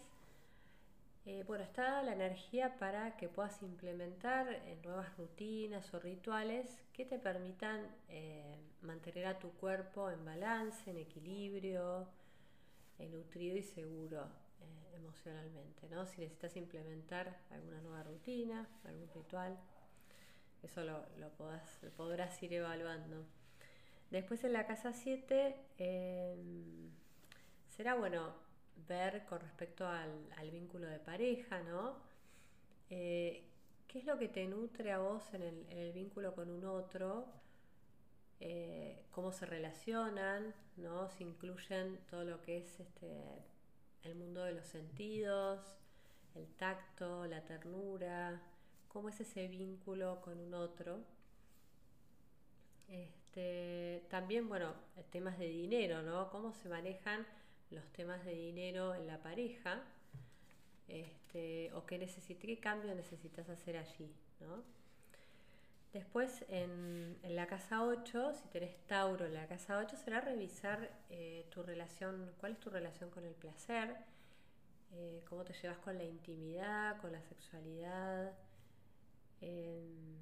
eh, 1.25 1.43
bueno, 1.45 1.63
está 1.63 2.01
la 2.01 2.13
energía 2.13 2.79
para 2.79 3.15
que 3.17 3.27
puedas 3.27 3.61
implementar 3.61 4.59
nuevas 4.83 5.15
rutinas 5.17 5.93
o 5.93 5.99
rituales 5.99 6.81
que 6.93 7.05
te 7.05 7.19
permitan 7.19 7.87
mantener 8.81 9.27
a 9.27 9.37
tu 9.37 9.51
cuerpo 9.51 10.09
en 10.09 10.25
balance, 10.25 10.89
en 10.89 10.97
equilibrio, 10.97 12.07
nutrido 12.99 13.57
y 13.57 13.63
seguro 13.63 14.27
emocionalmente. 14.95 15.89
¿no? 15.89 16.05
Si 16.05 16.21
necesitas 16.21 16.55
implementar 16.55 17.39
alguna 17.49 17.81
nueva 17.81 18.03
rutina, 18.03 18.67
algún 18.85 19.09
ritual, 19.13 19.57
eso 20.63 20.83
lo, 20.83 21.31
podrás 21.97 22.43
ir 22.43 22.53
evaluando. 22.53 23.25
Después 24.09 24.43
en 24.43 24.53
la 24.53 24.67
casa 24.67 24.93
7 24.93 25.55
será 27.69 27.95
bueno 27.95 28.33
ver 28.87 29.25
con 29.25 29.39
respecto 29.39 29.87
al, 29.87 30.51
vínculo 30.51 30.87
de 30.87 30.99
pareja, 30.99 31.61
¿no? 31.63 31.95
Eh, 32.89 33.43
¿Qué 33.87 33.99
es 33.99 34.05
lo 34.05 34.17
que 34.17 34.27
te 34.27 34.45
nutre 34.45 34.91
a 34.91 34.99
vos 34.99 35.33
en 35.33 35.41
el, 35.69 35.91
vínculo 35.93 36.33
con 36.35 36.49
un 36.49 36.65
otro? 36.65 37.25
Eh, 38.41 39.05
¿Cómo 39.11 39.31
se 39.31 39.45
relacionan? 39.45 40.53
¿no? 40.77 41.07
Si 41.09 41.23
incluyen 41.23 41.99
todo 42.09 42.23
lo 42.23 42.41
que 42.41 42.57
es 42.57 42.79
este, 42.79 43.45
el 44.03 44.15
mundo 44.15 44.43
de 44.43 44.53
los 44.53 44.65
sentidos, 44.65 45.59
el 46.33 46.47
tacto, 46.55 47.25
la 47.27 47.45
ternura, 47.45 48.41
cómo 48.87 49.09
es 49.09 49.21
ese 49.21 49.47
vínculo 49.47 50.21
con 50.21 50.39
un 50.39 50.53
otro. 50.55 50.99
Este, 52.89 54.05
también, 54.09 54.49
bueno, 54.49 54.73
temas 55.11 55.37
de 55.37 55.47
dinero, 55.47 56.01
¿no? 56.01 56.29
Cómo 56.31 56.51
se 56.53 56.67
manejan 56.67 57.25
los 57.69 57.85
temas 57.93 58.25
de 58.25 58.33
dinero 58.33 58.95
en 58.95 59.05
la 59.07 59.21
pareja, 59.21 59.83
este, 60.87 61.71
o 61.73 61.85
qué, 61.85 61.99
qué 62.39 62.59
cambio 62.59 62.93
necesitas 62.95 63.47
hacer 63.49 63.77
allí. 63.77 64.11
¿no? 64.41 64.80
Después, 65.93 66.45
en, 66.47 67.17
la 67.23 67.47
casa 67.47 67.83
8, 67.83 68.33
si 68.33 68.47
tenés 68.47 68.77
Tauro 68.87 69.25
en 69.25 69.33
la 69.33 69.47
casa 69.47 69.77
8, 69.77 69.97
será 69.97 70.21
revisar 70.21 70.89
eh, 71.09 71.45
tu 71.49 71.63
relación, 71.63 72.31
cuál 72.39 72.53
es 72.53 72.59
tu 72.59 72.69
relación 72.69 73.09
con 73.09 73.25
el 73.25 73.33
placer, 73.33 73.97
eh, 74.93 75.23
cómo 75.27 75.43
te 75.43 75.53
llevas 75.53 75.79
con 75.79 75.97
la 75.97 76.05
intimidad, 76.05 76.99
con 77.01 77.11
la 77.11 77.21
sexualidad, 77.21 78.33
em, 79.41 80.17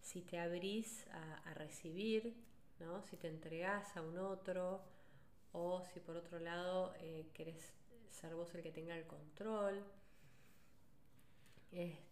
si 0.00 0.22
te 0.22 0.38
abrís 0.38 1.06
a, 1.08 1.50
a 1.50 1.54
recibir, 1.54 2.34
¿no? 2.80 3.02
si 3.02 3.16
te 3.16 3.28
entregás 3.28 3.96
a 3.96 4.02
un 4.02 4.18
otro, 4.18 4.82
o 5.52 5.82
si 5.92 6.00
por 6.00 6.16
otro 6.16 6.38
lado 6.38 6.94
eh, 7.00 7.30
querés 7.32 7.72
ser 8.10 8.34
vos 8.34 8.54
el 8.54 8.62
que 8.62 8.70
tenga 8.70 8.94
el 8.96 9.06
control. 9.06 9.82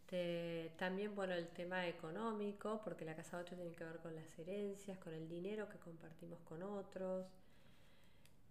Este, 0.05 0.71
también, 0.77 1.15
bueno, 1.15 1.33
el 1.33 1.49
tema 1.49 1.87
económico, 1.87 2.83
porque 2.85 3.07
la 3.07 3.17
casa 3.17 3.39
8 3.39 3.57
tiene 3.57 3.73
que 3.73 3.85
ver 3.85 3.99
con 4.01 4.15
las 4.15 4.39
herencias, 4.39 4.99
con 4.99 5.15
el 5.15 5.27
dinero 5.29 5.67
que 5.71 5.79
compartimos 5.79 6.41
con 6.41 6.63
otros. 6.63 7.27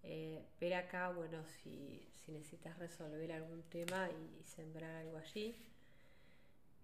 Eh, 0.01 0.43
ver 0.59 0.73
acá, 0.73 1.11
bueno, 1.11 1.45
si, 1.45 2.09
necesitas 2.27 2.77
resolver 2.79 3.31
algún 3.33 3.61
tema 3.63 4.09
y, 4.09 4.43
sembrar 4.43 4.95
algo 4.95 5.17
allí. 5.17 5.55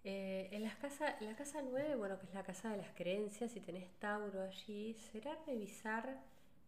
Eh, 0.04 0.50
en 0.52 0.64
las 0.64 0.76
casa, 0.76 1.18
la 1.20 1.36
casa 1.36 1.62
9, 1.64 1.96
bueno, 1.96 2.20
que 2.20 2.28
es 2.28 2.34
la 2.36 2.44
casa 2.44 2.70
de 2.70 2.78
las 2.78 2.92
creencias, 2.92 3.52
si 3.52 3.62
tenés 3.62 3.90
Tauro 4.00 4.44
allí, 4.44 4.94
será 5.12 5.36
revisar 5.48 6.22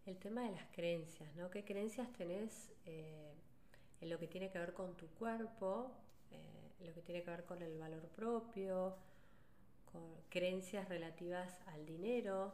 el 0.08 0.18
tema 0.18 0.42
de 0.42 0.54
las 0.54 0.66
creencias, 0.74 1.34
¿no? 1.36 1.52
¿Qué 1.52 1.64
creencias 1.64 2.12
tenés 2.14 2.72
eh, 2.88 3.32
en 4.02 4.10
lo 4.10 4.18
que 4.18 4.28
tiene 4.28 4.50
que 4.50 4.58
ver 4.58 4.74
con 4.74 4.98
tu 4.98 5.08
cuerpo, 5.12 5.92
lo 6.86 6.94
que 6.94 7.02
tiene 7.02 7.24
que 7.24 7.32
ver 7.32 7.46
con 7.46 7.62
el 7.62 7.78
valor 7.78 8.08
propio, 8.10 8.96
con 9.92 10.02
creencias 10.30 10.88
relativas 10.90 11.60
al 11.68 11.86
dinero, 11.86 12.54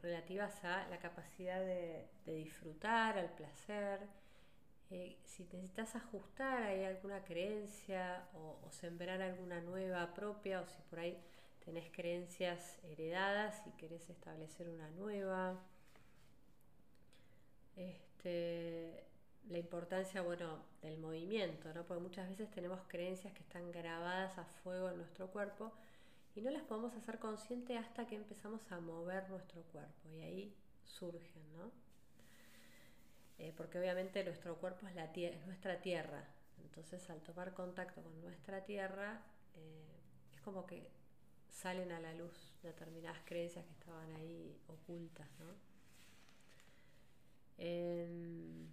relativas 0.00 0.64
a 0.64 0.88
la 0.88 0.98
capacidad 0.98 1.60
de, 1.60 2.08
disfrutar, 2.26 3.18
al 3.18 3.30
placer? 3.34 4.00
Eh, 4.90 5.16
si 5.24 5.44
necesitas 5.44 5.96
ajustar 5.96 6.62
ahí 6.64 6.84
alguna 6.84 7.24
creencia 7.24 8.28
o, 8.34 8.58
o 8.66 8.70
sembrar 8.70 9.22
alguna 9.22 9.60
nueva 9.60 10.12
propia 10.12 10.60
o 10.60 10.66
si 10.66 10.82
por 10.82 10.98
ahí 10.98 11.16
tenés 11.64 11.90
creencias 11.92 12.78
heredadas 12.84 13.62
y 13.66 13.70
querés 13.72 14.08
establecer 14.10 14.68
una 14.68 14.90
nueva. 14.90 15.58
Este, 17.76 19.04
la 19.48 19.58
importancia, 19.58 20.22
bueno, 20.22 20.58
del 20.82 20.98
movimiento, 20.98 21.72
¿no? 21.74 21.84
Porque 21.84 22.02
muchas 22.02 22.28
veces 22.28 22.50
tenemos 22.50 22.80
creencias 22.88 23.32
que 23.32 23.40
están 23.40 23.70
grabadas 23.72 24.38
a 24.38 24.44
fuego 24.44 24.90
en 24.90 24.98
nuestro 24.98 25.28
cuerpo 25.28 25.72
y 26.34 26.40
no 26.40 26.50
las 26.50 26.62
podemos 26.62 26.94
hacer 26.94 27.18
conscientes 27.18 27.76
hasta 27.78 28.06
que 28.06 28.16
empezamos 28.16 28.60
a 28.70 28.80
mover 28.80 29.28
nuestro 29.28 29.62
cuerpo 29.64 30.08
y 30.10 30.20
ahí 30.20 30.54
surgen, 30.84 31.52
¿no? 31.56 31.70
Eh, 33.38 33.52
porque 33.56 33.78
obviamente 33.78 34.22
nuestro 34.24 34.56
cuerpo 34.56 34.86
es, 34.86 34.94
la 34.94 35.06
es 35.06 35.46
nuestra 35.46 35.80
tierra, 35.80 36.24
entonces 36.62 37.08
al 37.10 37.20
tomar 37.22 37.54
contacto 37.54 38.02
con 38.02 38.20
nuestra 38.20 38.64
tierra 38.64 39.20
eh, 39.56 39.84
es 40.32 40.40
como 40.42 40.66
que 40.66 40.90
salen 41.50 41.92
a 41.92 42.00
la 42.00 42.14
luz 42.14 42.54
determinadas 42.62 43.20
creencias 43.24 43.64
que 43.66 43.72
estaban 43.72 44.12
ahí 44.12 44.56
ocultas, 44.68 45.28
¿no? 45.38 45.72
Em, 47.58 48.66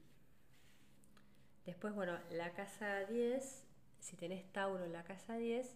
después, 1.65 1.93
bueno, 1.93 2.17
la 2.31 2.51
casa 2.53 3.05
10, 3.05 3.63
si 3.99 4.15
tenés 4.17 4.51
Tauro 4.51 4.85
en 4.85 4.93
la 4.93 5.03
casa 5.03 5.35
10, 5.37 5.75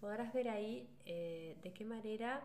podrás 0.00 0.32
ver 0.32 0.48
ahí 0.48 0.88
eh, 1.04 1.56
de 1.62 1.72
qué 1.72 1.84
manera 1.84 2.42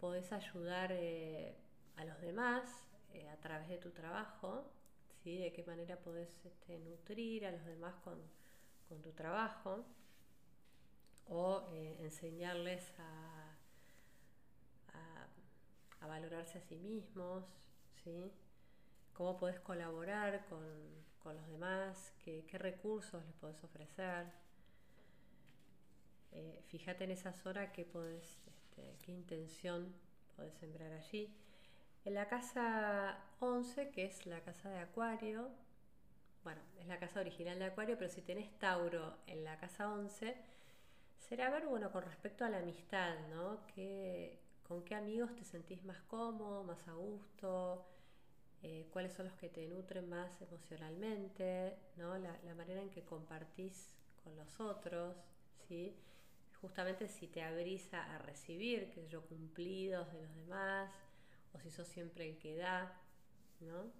podés 0.00 0.32
ayudar 0.32 0.90
eh, 0.92 1.54
a 1.96 2.04
los 2.04 2.20
demás 2.20 2.68
eh, 3.12 3.28
a 3.28 3.36
través 3.36 3.68
de 3.68 3.76
tu 3.78 3.90
trabajo, 3.90 4.64
¿sí? 5.22 5.38
de 5.38 5.52
qué 5.52 5.62
manera 5.64 5.96
podés 5.96 6.44
este, 6.44 6.78
nutrir 6.78 7.46
a 7.46 7.52
los 7.52 7.64
demás 7.64 7.94
con, 8.04 8.18
tu 9.02 9.12
trabajo 9.12 9.84
o 11.28 11.68
enseñarles 12.00 12.92
a, 12.98 13.56
a, 14.92 15.28
a 16.00 16.06
valorarse 16.08 16.58
a 16.58 16.62
sí 16.62 16.76
mismos, 16.76 17.44
¿sí? 18.02 18.32
cómo 19.12 19.38
podés 19.38 19.60
colaborar 19.60 20.44
con, 20.48 20.64
los 21.28 21.46
demás, 21.48 22.12
qué, 22.24 22.44
recursos 22.54 23.24
les 23.24 23.34
podés 23.34 23.62
ofrecer. 23.62 24.26
Eh, 26.32 26.62
fíjate 26.68 27.04
en 27.04 27.10
esa 27.10 27.32
zona 27.32 27.72
qué, 27.72 27.84
podés, 27.84 28.40
este, 28.46 28.96
qué 29.04 29.12
intención 29.12 29.94
podés 30.36 30.54
sembrar 30.54 30.92
allí. 30.92 31.34
En 32.04 32.14
la 32.14 32.28
casa 32.28 33.18
11, 33.40 33.90
que 33.90 34.06
es 34.06 34.26
la 34.26 34.40
casa 34.40 34.70
de 34.70 34.78
Acuario, 34.78 35.50
bueno, 36.42 36.60
es 36.78 36.86
la 36.86 36.98
casa 36.98 37.20
original 37.20 37.58
de 37.58 37.66
Acuario, 37.66 37.98
pero 37.98 38.10
si 38.10 38.22
tenés 38.22 38.50
Tauro 38.58 39.18
en 39.26 39.44
la 39.44 39.58
casa 39.58 39.92
11, 39.92 40.34
será 41.18 41.50
ver, 41.50 41.66
bueno, 41.66 41.92
con 41.92 42.02
respecto 42.02 42.44
a 42.44 42.48
la 42.48 42.58
amistad, 42.58 43.16
¿no? 43.28 43.60
¿Con 44.66 44.84
qué 44.84 44.94
amigos 44.94 45.34
te 45.34 45.44
sentís 45.44 45.84
más 45.84 46.00
cómodo, 46.02 46.64
más 46.64 46.86
a 46.88 46.92
gusto? 46.92 47.84
Eh, 48.62 48.88
cuáles 48.92 49.14
son 49.14 49.26
los 49.26 49.34
que 49.36 49.48
te 49.48 49.66
nutren 49.66 50.08
más 50.08 50.40
emocionalmente, 50.42 51.78
¿no? 51.96 52.18
la, 52.18 52.54
manera 52.54 52.82
en 52.82 52.90
que 52.90 53.02
compartís 53.02 53.90
con 54.22 54.36
los 54.36 54.60
otros, 54.60 55.16
¿sí? 55.66 55.96
justamente 56.60 57.08
si 57.08 57.26
te 57.26 57.42
abrís 57.42 57.92
a, 57.94 58.18
recibir, 58.18 58.90
que 58.90 59.08
yo, 59.08 59.24
cumplidos 59.26 60.12
de 60.12 60.20
los 60.20 60.34
demás, 60.34 60.90
o 61.54 61.58
si 61.58 61.70
sos 61.70 61.88
siempre 61.88 62.28
el 62.28 62.38
que 62.38 62.56
da, 62.56 63.00
¿no? 63.60 63.90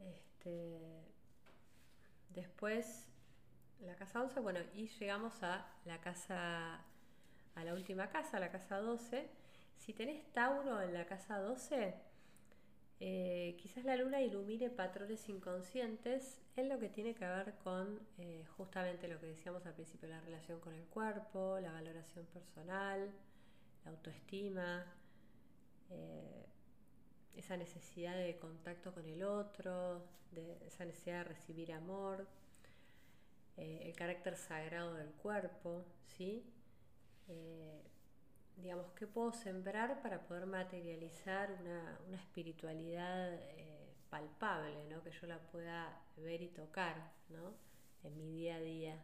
Este, 0.00 0.78
después, 2.28 3.08
la 3.80 3.96
casa 3.96 4.20
11, 4.20 4.40
bueno, 4.40 4.60
y 4.74 4.88
llegamos 4.88 5.42
a 5.42 5.66
la 5.86 6.00
casa, 6.02 6.84
a 7.54 7.64
la 7.64 7.72
última 7.72 8.10
casa, 8.10 8.38
la 8.38 8.50
casa 8.50 8.78
12, 8.78 9.30
si 9.78 9.92
tenés 9.92 10.24
Tauro 10.32 10.80
en 10.80 10.94
la 10.94 11.06
casa 11.06 11.38
12, 11.38 11.94
eh, 13.00 13.56
quizás 13.60 13.84
la 13.84 13.96
luna 13.96 14.22
ilumine 14.22 14.70
patrones 14.70 15.28
inconscientes 15.28 16.40
en 16.56 16.68
lo 16.68 16.78
que 16.78 16.88
tiene 16.88 17.14
que 17.14 17.26
ver 17.26 17.54
con 17.62 18.00
eh, 18.18 18.44
justamente 18.56 19.08
lo 19.08 19.20
que 19.20 19.26
decíamos 19.26 19.66
al 19.66 19.74
principio, 19.74 20.08
la 20.08 20.20
relación 20.20 20.60
con 20.60 20.72
el 20.74 20.84
cuerpo, 20.86 21.58
la 21.60 21.72
valoración 21.72 22.24
personal, 22.26 23.10
la 23.84 23.90
autoestima, 23.90 24.86
eh, 25.90 26.46
esa 27.34 27.56
necesidad 27.56 28.16
de 28.16 28.36
contacto 28.36 28.94
con 28.94 29.06
el 29.06 29.22
otro, 29.24 30.06
de 30.30 30.56
esa 30.66 30.84
necesidad 30.84 31.18
de 31.18 31.24
recibir 31.24 31.72
amor, 31.72 32.26
el 33.56 33.94
carácter 33.94 34.36
sagrado 34.36 34.94
del 34.94 35.12
cuerpo, 35.12 35.84
¿sí? 36.16 36.44
Digamos, 38.56 38.86
qué 38.92 39.06
puedo 39.06 39.32
sembrar 39.32 40.00
para 40.02 40.20
poder 40.26 40.46
materializar 40.46 41.50
una, 41.60 41.98
espiritualidad 42.16 43.34
eh, 43.34 43.94
palpable, 44.10 44.84
¿no? 44.88 45.02
que 45.02 45.10
yo 45.10 45.26
la 45.26 45.38
pueda 45.38 46.00
ver 46.16 46.42
y 46.42 46.48
tocar 46.48 47.12
¿no? 47.28 47.54
en 48.04 48.16
mi 48.16 48.30
día 48.30 48.56
a 48.56 48.60
día. 48.60 49.02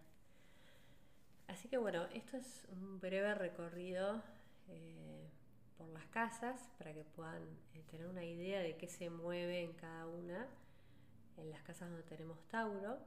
Así 1.48 1.68
que 1.68 1.78
bueno, 1.78 2.06
esto 2.14 2.36
es 2.36 2.66
un 2.70 3.00
breve 3.00 3.34
recorrido 3.34 4.22
eh, 4.68 5.28
por 5.76 5.88
las 5.88 6.06
casas 6.06 6.70
para 6.78 6.94
que 6.94 7.02
puedan 7.02 7.42
eh, 7.74 7.82
tener 7.90 8.06
una 8.06 8.24
idea 8.24 8.60
de 8.60 8.76
qué 8.76 8.86
se 8.86 9.10
mueve 9.10 9.64
en 9.64 9.72
cada 9.72 10.06
una 10.06 10.46
en 11.36 11.50
las 11.50 11.62
casas 11.62 11.88
donde 11.88 12.04
tenemos 12.04 12.38
Tauro. 12.48 12.98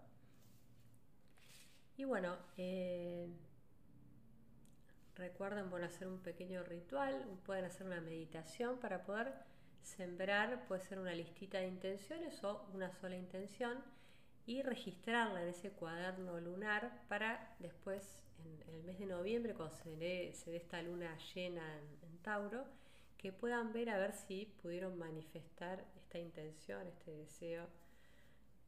Y 1.96 2.04
bueno, 2.04 2.36
Recuerden 5.16 5.70
bueno, 5.70 5.86
hacer 5.86 6.08
un 6.08 6.20
pequeño 6.20 6.64
ritual, 6.64 7.24
pueden 7.46 7.66
hacer 7.66 7.86
una 7.86 8.02
meditación 8.02 8.80
para 8.80 9.04
poder 9.04 9.34
sembrar, 9.84 10.66
puede 10.68 10.82
ser 10.82 11.00
una 11.00 11.14
listita 11.14 11.60
de 11.60 11.68
intenciones 11.68 12.44
o 12.44 12.66
una 12.74 12.92
sola 12.92 13.16
intención 13.16 13.78
y 14.46 14.62
registrarla 14.62 15.44
en 15.44 15.50
ese 15.50 15.72
cuaderno 15.72 16.40
lunar 16.40 17.04
para 17.08 17.56
después, 17.60 18.24
en, 18.44 18.74
el 18.76 18.84
mes 18.84 19.00
de 19.00 19.06
noviembre, 19.06 19.54
cuando 19.54 19.76
se 19.76 19.96
dé, 19.96 20.30
esta 20.30 20.82
luna 20.82 21.16
llena 21.34 21.64
en, 21.78 22.18
Tauro, 22.24 22.66
que 23.18 23.34
puedan 23.34 23.74
ver 23.74 23.90
a 23.90 23.98
ver 23.98 24.14
si 24.14 24.46
pudieron 24.62 24.98
manifestar 24.98 25.84
esta 25.98 26.20
intención, 26.20 26.88
este 26.88 27.12
deseo 27.12 27.68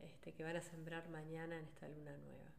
este, 0.01 0.33
que 0.33 0.43
van 0.43 0.57
a 0.57 0.61
sembrar 0.61 1.07
mañana 1.07 1.57
en 1.57 1.65
esta 1.65 1.87
luna 1.87 2.17
nueva. 2.17 2.54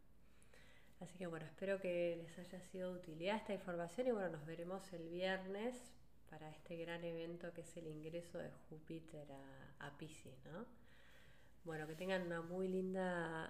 Así 0.99 1.17
que 1.17 1.27
bueno, 1.27 1.45
espero 1.45 1.79
que 1.79 2.15
les 2.17 2.39
haya 2.39 2.59
sido 2.61 2.93
de 2.93 2.99
utilidad 2.99 3.37
esta 3.37 3.53
información 3.53 4.07
y 4.07 4.11
bueno, 4.11 4.29
nos 4.29 4.45
veremos 4.45 4.81
el 4.93 5.07
viernes 5.09 5.75
para 6.29 6.49
este 6.49 6.75
gran 6.77 7.03
evento 7.03 7.53
que 7.53 7.61
es 7.61 7.77
el 7.77 7.87
ingreso 7.87 8.39
de 8.39 8.49
Júpiter 8.69 9.27
a, 9.31 9.87
a 9.87 9.97
Pisces, 9.97 10.43
¿no? 10.51 10.65
Bueno, 11.63 11.85
que 11.85 11.95
tengan 11.95 12.23
una 12.23 12.41
muy 12.41 12.67
linda 12.67 13.49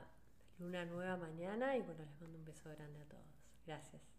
luna 0.60 0.86
nueva 0.86 1.18
mañana 1.18 1.78
y 1.78 1.82
bueno, 1.82 2.04
les 2.04 2.22
mando 2.22 2.38
un 2.38 2.46
beso 2.46 2.70
grande 2.70 3.02
a 3.02 3.06
todos. 3.06 3.26
Gracias. 3.66 4.17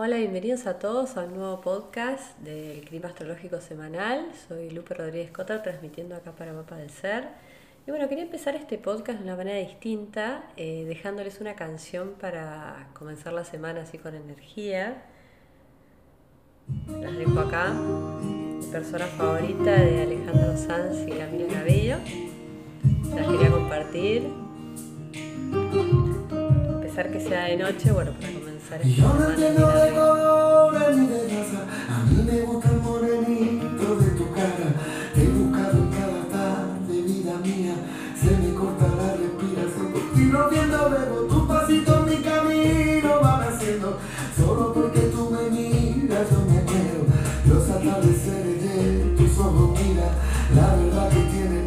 Hola, 0.00 0.16
bienvenidos 0.16 0.68
a 0.68 0.78
todos 0.78 1.16
a 1.16 1.24
un 1.24 1.34
nuevo 1.34 1.60
podcast 1.60 2.38
del 2.38 2.82
Clima 2.82 3.08
Astrológico 3.08 3.60
Semanal. 3.60 4.28
Soy 4.46 4.70
Lupe 4.70 4.94
Rodríguez 4.94 5.32
Cota, 5.32 5.60
transmitiendo 5.60 6.14
acá 6.14 6.30
para 6.30 6.52
Mapa 6.52 6.76
del 6.76 6.90
Ser. 6.90 7.24
Y 7.84 7.90
bueno, 7.90 8.08
quería 8.08 8.22
empezar 8.22 8.54
este 8.54 8.78
podcast 8.78 9.18
de 9.18 9.24
una 9.24 9.34
manera 9.34 9.58
distinta, 9.58 10.44
eh, 10.56 10.84
dejándoles 10.86 11.40
una 11.40 11.56
canción 11.56 12.12
para 12.20 12.90
comenzar 12.94 13.32
la 13.32 13.44
semana 13.44 13.80
así 13.80 13.98
con 13.98 14.14
energía. 14.14 15.02
Las 17.00 17.18
dejo 17.18 17.40
acá. 17.40 17.72
Mi 17.72 18.64
persona 18.70 19.06
favorita 19.06 19.72
de 19.72 20.02
Alejandro 20.02 20.56
Sanz 20.56 21.08
y 21.08 21.10
Camila 21.10 21.52
Cabello. 21.52 21.96
Las 23.16 23.26
quería 23.26 23.50
compartir. 23.50 24.28
A 26.76 26.80
pesar 26.82 27.10
que 27.10 27.18
sea 27.18 27.46
de 27.46 27.56
noche, 27.56 27.90
bueno, 27.90 28.12
para 28.12 28.47
yo 28.68 29.14
no 29.14 29.30
entiendo 29.30 29.66
de 29.66 29.94
colores 29.94 30.96
ni 30.98 31.06
de 31.06 31.22
raza, 31.22 31.64
a 31.88 32.04
mí 32.04 32.22
me 32.22 32.40
gusta 32.42 32.70
el 32.70 32.80
morenito 32.82 33.96
de 33.96 34.10
tu 34.10 34.30
cara. 34.32 34.74
Te 35.14 35.24
he 35.24 35.28
buscado 35.28 35.78
en 35.78 35.88
cada 35.88 36.28
tarde, 36.28 37.02
vida 37.02 37.38
mía, 37.42 37.74
se 38.14 38.36
me 38.36 38.52
corta 38.52 38.88
la 38.88 39.16
respiración. 39.16 39.92
Por 39.92 40.12
ti 40.12 40.24
no 40.24 40.50
viendo 40.50 40.90
veo 40.90 41.22
tu 41.28 41.48
pasito 41.48 41.98
en 41.98 42.04
mi 42.04 42.22
camino 42.22 43.20
van 43.22 43.42
haciendo. 43.42 43.98
Solo 44.36 44.74
porque 44.74 45.00
tú 45.00 45.30
me 45.30 45.48
miras, 45.48 46.28
yo 46.30 46.40
me 46.44 46.62
quiero. 46.64 47.06
Los 47.46 47.70
atardeceres 47.70 48.62
de 48.62 49.14
tus 49.16 49.38
ojos, 49.38 49.78
mira, 49.80 50.10
la 50.54 50.74
verdad 50.76 51.08
que 51.08 51.22
tiene 51.32 51.57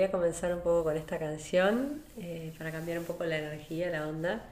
quería 0.00 0.12
comenzar 0.12 0.54
un 0.54 0.60
poco 0.60 0.84
con 0.84 0.96
esta 0.96 1.18
canción 1.18 2.02
eh, 2.16 2.54
para 2.56 2.72
cambiar 2.72 2.98
un 2.98 3.04
poco 3.04 3.26
la 3.26 3.36
energía, 3.36 3.90
la 3.90 4.08
onda. 4.08 4.46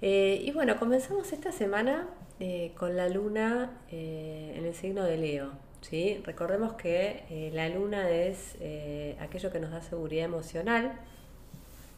Eh, 0.00 0.40
y 0.42 0.52
bueno, 0.52 0.78
comenzamos 0.78 1.34
esta 1.34 1.52
semana 1.52 2.08
eh, 2.38 2.72
con 2.78 2.96
la 2.96 3.10
luna 3.10 3.72
en 3.90 4.64
el 4.64 4.74
signo 4.74 5.04
de 5.04 5.18
Leo. 5.18 5.50
¿sí? 5.82 6.22
Recordemos 6.24 6.76
que 6.76 7.50
la 7.52 7.68
luna 7.68 8.08
es 8.08 8.56
aquello 9.20 9.52
que 9.52 9.60
nos 9.60 9.70
da 9.70 9.82
seguridad 9.82 10.24
emocional. 10.24 10.92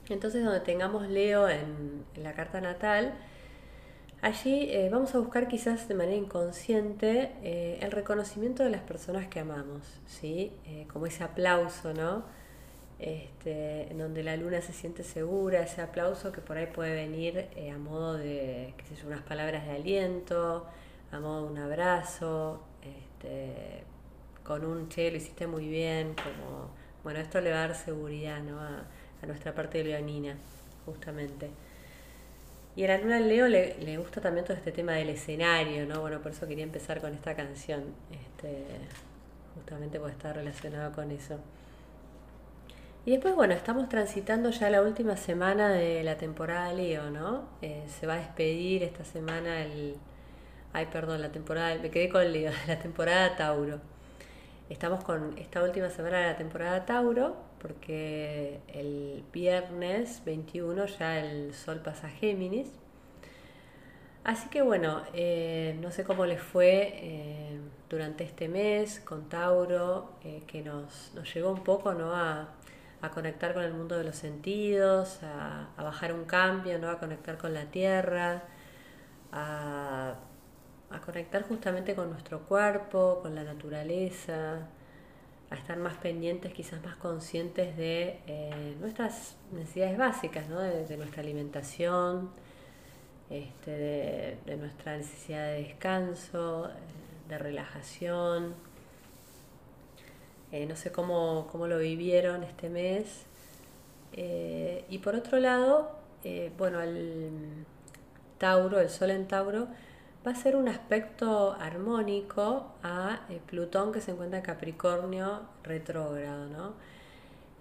Entonces, 0.08 0.44
donde 0.44 0.58
tengamos 0.58 1.06
Leo 1.06 1.48
en, 1.48 2.04
la 2.16 2.32
carta 2.32 2.60
natal, 2.60 3.12
allí 4.22 4.72
vamos 4.90 5.14
a 5.14 5.20
buscar 5.20 5.46
quizás 5.46 5.86
de 5.86 5.94
manera 5.94 6.16
inconsciente 6.16 7.78
el 7.80 7.92
reconocimiento 7.92 8.64
de 8.64 8.70
las 8.70 8.82
personas 8.82 9.28
que 9.28 9.38
amamos, 9.38 10.00
¿sí? 10.08 10.50
como 10.92 11.06
ese 11.06 11.22
aplauso, 11.22 11.94
¿no? 11.94 12.41
Este, 13.02 13.90
en 13.90 13.98
donde 13.98 14.22
la 14.22 14.36
luna 14.36 14.62
se 14.62 14.72
siente 14.72 15.02
segura, 15.02 15.60
ese 15.62 15.82
aplauso 15.82 16.30
que 16.30 16.40
por 16.40 16.56
ahí 16.56 16.66
puede 16.66 16.94
venir 16.94 17.48
eh, 17.56 17.72
a 17.72 17.76
modo 17.76 18.16
de, 18.16 18.74
qué 18.76 18.86
sé 18.86 18.94
yo, 18.94 19.08
unas 19.08 19.22
palabras 19.22 19.66
de 19.66 19.72
aliento, 19.72 20.66
a 21.10 21.18
modo 21.18 21.46
de 21.46 21.52
un 21.52 21.58
abrazo, 21.58 22.62
este, 22.80 23.82
con 24.44 24.64
un 24.64 24.88
che, 24.88 25.10
lo 25.10 25.16
hiciste 25.16 25.48
muy 25.48 25.66
bien, 25.66 26.14
como, 26.14 26.70
bueno, 27.02 27.18
esto 27.18 27.40
le 27.40 27.50
va 27.50 27.64
a 27.64 27.68
dar 27.68 27.76
seguridad 27.76 28.40
¿no? 28.40 28.60
a, 28.60 28.84
nuestra 29.26 29.52
parte 29.52 29.82
leonina, 29.82 30.36
justamente. 30.84 31.50
Y 32.76 32.84
a 32.84 32.88
la 32.88 32.98
luna 32.98 33.20
Leo 33.20 33.48
le, 33.48 33.78
le, 33.78 33.98
gusta 33.98 34.20
también 34.20 34.44
todo 34.44 34.56
este 34.56 34.72
tema 34.72 34.92
del 34.92 35.10
escenario, 35.10 35.86
¿no? 35.86 36.00
Bueno, 36.00 36.20
por 36.20 36.32
eso 36.32 36.48
quería 36.48 36.64
empezar 36.64 37.00
con 37.00 37.12
esta 37.14 37.36
canción, 37.36 37.84
este, 38.10 38.64
justamente 39.54 39.98
porque 39.98 40.14
está 40.14 40.32
relacionado 40.32 40.92
con 40.92 41.10
eso. 41.10 41.38
Y 43.04 43.10
después, 43.10 43.34
bueno, 43.34 43.52
estamos 43.52 43.88
transitando 43.88 44.50
ya 44.50 44.70
la 44.70 44.80
última 44.80 45.16
semana 45.16 45.70
de 45.70 46.04
la 46.04 46.16
temporada 46.18 46.72
Leo, 46.72 47.10
¿no? 47.10 47.48
Eh, 47.60 47.84
se 47.88 48.06
va 48.06 48.14
a 48.14 48.18
despedir 48.18 48.84
esta 48.84 49.04
semana 49.04 49.60
el... 49.62 49.96
Ay, 50.72 50.86
perdón, 50.86 51.20
la 51.20 51.32
temporada... 51.32 51.74
Me 51.82 51.90
quedé 51.90 52.08
con 52.08 52.32
Leo, 52.32 52.52
la 52.68 52.78
temporada 52.78 53.34
Tauro. 53.34 53.80
Estamos 54.70 55.02
con 55.02 55.36
esta 55.36 55.64
última 55.64 55.90
semana 55.90 56.20
de 56.20 56.26
la 56.28 56.36
temporada 56.36 56.86
Tauro 56.86 57.36
porque 57.60 58.60
el 58.68 59.24
viernes 59.32 60.22
21 60.24 60.86
ya 60.86 61.18
el 61.18 61.54
Sol 61.54 61.80
pasa 61.80 62.06
a 62.06 62.10
Géminis. 62.10 62.68
Así 64.22 64.48
que 64.48 64.62
bueno, 64.62 65.02
eh, 65.12 65.76
no 65.80 65.90
sé 65.90 66.04
cómo 66.04 66.24
les 66.24 66.40
fue 66.40 66.92
eh, 66.94 67.58
durante 67.90 68.22
este 68.22 68.46
mes 68.46 69.00
con 69.00 69.28
Tauro, 69.28 70.12
que 70.46 70.62
nos, 70.62 71.10
nos 71.16 71.34
llegó 71.34 71.50
un 71.50 71.64
poco 71.64 71.94
¿no? 71.94 72.14
a 72.14 72.48
a 73.02 73.10
conectar 73.10 73.52
con 73.52 73.64
el 73.64 73.74
mundo 73.74 73.98
de 73.98 74.04
los 74.04 74.16
sentidos, 74.16 75.18
a, 75.24 75.68
bajar 75.76 76.12
un 76.12 76.24
cambio, 76.24 76.78
¿no? 76.78 76.88
a 76.88 76.98
conectar 76.98 77.36
con 77.36 77.52
la 77.52 77.64
tierra, 77.66 78.44
a, 79.32 80.14
conectar 81.04 81.42
justamente 81.42 81.96
con 81.96 82.10
nuestro 82.10 82.40
cuerpo, 82.42 83.18
con 83.22 83.34
la 83.34 83.42
naturaleza, 83.42 84.68
a 85.50 85.54
estar 85.54 85.76
más 85.78 85.94
pendientes, 85.94 86.52
quizás 86.52 86.82
más 86.84 86.96
conscientes 86.96 87.76
de 87.76 88.20
eh, 88.26 88.76
nuestras 88.80 89.36
necesidades 89.50 89.98
básicas, 89.98 90.48
¿no? 90.48 90.60
de, 90.60 90.96
nuestra 90.96 91.22
alimentación, 91.22 92.30
este, 93.30 94.38
de, 94.46 94.56
nuestra 94.56 94.96
necesidad 94.96 95.46
de 95.46 95.62
descanso, 95.64 96.70
de 97.28 97.38
relajación. 97.38 98.54
Eh, 100.52 100.66
no 100.66 100.76
sé 100.76 100.92
cómo, 100.92 101.48
cómo, 101.50 101.66
lo 101.66 101.78
vivieron 101.78 102.44
este 102.44 102.68
mes. 102.68 103.24
Eh, 104.12 104.84
y 104.88 104.98
por 104.98 105.14
otro 105.14 105.38
lado, 105.38 105.90
bueno, 106.56 106.80
el 106.80 107.64
Tauro, 108.38 108.80
el 108.80 108.90
Sol 108.90 109.10
en 109.10 109.26
Tauro, 109.26 109.68
va 110.26 110.32
a 110.32 110.34
ser 110.34 110.56
un 110.56 110.68
aspecto 110.68 111.56
armónico 111.58 112.72
a 112.82 113.20
eh, 113.28 113.40
Plutón 113.46 113.92
que 113.92 114.00
se 114.00 114.12
encuentra 114.12 114.38
en 114.38 114.44
Capricornio 114.44 115.42
retrógrado. 115.64 116.46
¿no? 116.46 116.74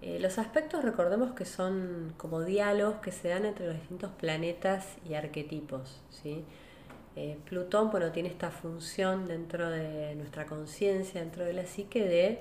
Eh, 0.00 0.18
los 0.20 0.38
aspectos 0.38 0.84
recordemos 0.84 1.32
que 1.32 1.44
son 1.44 2.14
como 2.16 2.42
diálogos 2.42 2.96
que 2.96 3.12
se 3.12 3.28
dan 3.28 3.44
entre 3.44 3.66
los 3.66 3.76
distintos 3.76 4.10
planetas 4.12 4.86
y 5.08 5.14
arquetipos. 5.14 6.00
¿sí? 6.10 6.44
Eh, 7.16 7.38
Plutón 7.48 7.90
bueno, 7.90 8.12
tiene 8.12 8.28
esta 8.28 8.50
función 8.50 9.26
dentro 9.26 9.68
de 9.68 10.14
nuestra 10.14 10.46
conciencia, 10.46 11.20
dentro 11.20 11.44
de 11.44 11.52
la 11.52 11.66
psique, 11.66 12.06
de 12.06 12.40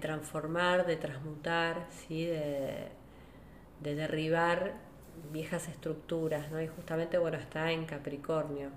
transformar, 0.00 0.86
de 0.86 0.96
transmutar, 0.96 1.86
¿sí? 1.90 2.26
de, 2.26 2.88
de 3.80 3.94
derribar 3.94 4.74
viejas 5.32 5.68
estructuras, 5.68 6.50
¿no? 6.50 6.60
Y 6.60 6.68
justamente, 6.68 7.18
bueno, 7.18 7.36
está 7.38 7.70
en 7.70 7.86
Capricornio, 7.86 8.70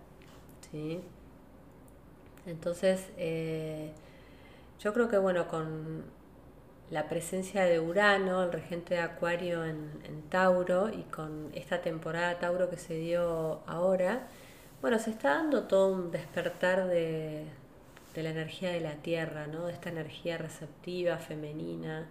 ¿sí? 0.71 1.01
Entonces, 2.45 3.09
eh, 3.17 3.91
yo 4.79 4.93
creo 4.93 5.09
que, 5.09 5.17
bueno, 5.17 5.47
con 5.47 6.03
la 6.89 7.09
presencia 7.09 7.63
de 7.65 7.79
Urano, 7.79 8.43
el 8.43 8.51
regente 8.51 8.95
de 8.95 9.01
Acuario 9.01 9.65
en, 9.65 10.23
Tauro, 10.29 10.89
y 10.89 11.03
con 11.03 11.51
esta 11.53 11.81
temporada 11.81 12.39
Tauro 12.39 12.69
que 12.69 12.77
se 12.77 12.95
dio 12.95 13.61
ahora, 13.67 14.27
bueno, 14.81 14.99
se 14.99 15.09
está 15.09 15.31
dando 15.35 15.63
todo 15.63 15.91
un 15.93 16.11
despertar 16.11 16.87
de, 16.87 17.45
de 18.17 18.23
la 18.23 18.31
energía 18.31 18.71
de 18.71 18.81
la 18.81 18.95
Tierra, 18.95 19.45
¿no? 19.45 19.67
De 19.67 19.73
esta 19.73 19.89
energía 19.89 20.39
receptiva, 20.39 21.19
femenina. 21.19 22.07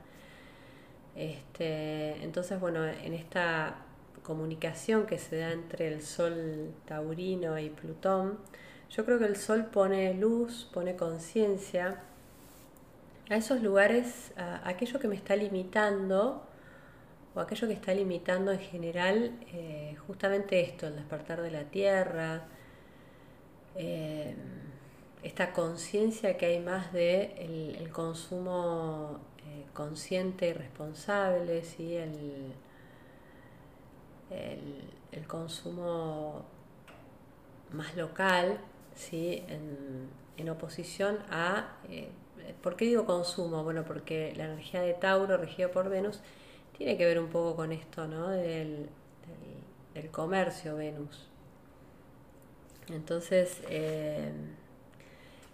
Este, 1.17 2.23
entonces, 2.23 2.61
bueno, 2.61 2.85
en 2.85 3.13
esta 3.13 3.79
comunicación 4.23 5.07
que 5.07 5.19
se 5.19 5.39
da 5.39 5.51
entre 5.51 5.89
el 5.89 6.03
Sol 6.03 6.73
taurino 6.85 7.59
y 7.59 7.71
Plutón, 7.71 8.39
yo 8.89 9.05
creo 9.05 9.19
que 9.19 9.25
el 9.25 9.35
Sol 9.35 9.65
pone 9.65 10.15
luz, 10.15 10.71
pone 10.73 10.95
conciencia 10.95 12.05
a 13.29 13.35
esos 13.35 13.61
lugares, 13.61 14.33
a 14.37 14.69
aquello 14.69 15.01
que 15.01 15.09
me 15.09 15.17
está 15.17 15.35
limitando 15.35 16.47
o 17.35 17.41
aquello 17.41 17.67
que 17.67 17.75
está 17.75 17.93
limitando 17.93 18.53
en 18.53 18.61
general 18.61 19.33
eh, 19.53 19.97
justamente 20.07 20.61
esto, 20.61 20.87
el 20.87 20.95
despertar 20.95 21.43
de 21.43 21.51
la 21.51 21.65
Tierra, 21.65 22.45
eh, 23.75 24.37
esta 25.27 25.53
conciencia 25.53 26.37
que 26.37 26.47
hay 26.47 26.61
más 26.61 26.93
de 26.93 27.35
el, 27.81 27.91
consumo 27.91 29.19
eh, 29.39 29.67
consciente 29.73 30.49
y 30.49 30.53
responsable, 30.53 31.65
¿sí? 31.65 31.97
el, 31.97 32.53
el, 34.31 35.27
consumo 35.27 36.45
más 37.73 37.97
local, 37.97 38.61
¿sí? 38.95 39.43
en, 39.49 40.49
oposición 40.49 41.19
a... 41.29 41.77
Eh, 41.89 42.09
¿Por 42.63 42.77
qué 42.77 42.85
digo 42.85 43.05
consumo? 43.05 43.65
Bueno, 43.65 43.85
porque 43.85 44.33
la 44.37 44.45
energía 44.45 44.81
de 44.81 44.95
Tauro, 44.95 45.37
regida 45.37 45.73
por 45.73 45.89
Venus, 45.89 46.21
tiene 46.79 46.97
que 46.97 47.05
ver 47.05 47.19
un 47.19 47.29
poco 47.29 47.57
con 47.57 47.73
esto, 47.73 48.07
¿no? 48.07 48.29
Del, 48.29 48.89
del, 49.93 50.11
comercio 50.13 50.77
Venus. 50.77 51.27
Entonces, 52.89 53.61
eh, 53.69 54.31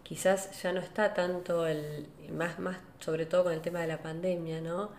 quizás 0.02 0.62
ya 0.62 0.72
no 0.72 0.80
está 0.80 1.14
tanto 1.14 1.66
el, 1.66 2.06
más, 2.32 2.58
más 2.58 2.78
sobre 3.00 3.26
todo 3.26 3.44
con 3.44 3.52
el 3.52 3.60
tema 3.60 3.80
de 3.80 3.86
la 3.86 3.98
pandemia, 4.02 4.60
¿no? 4.60 4.90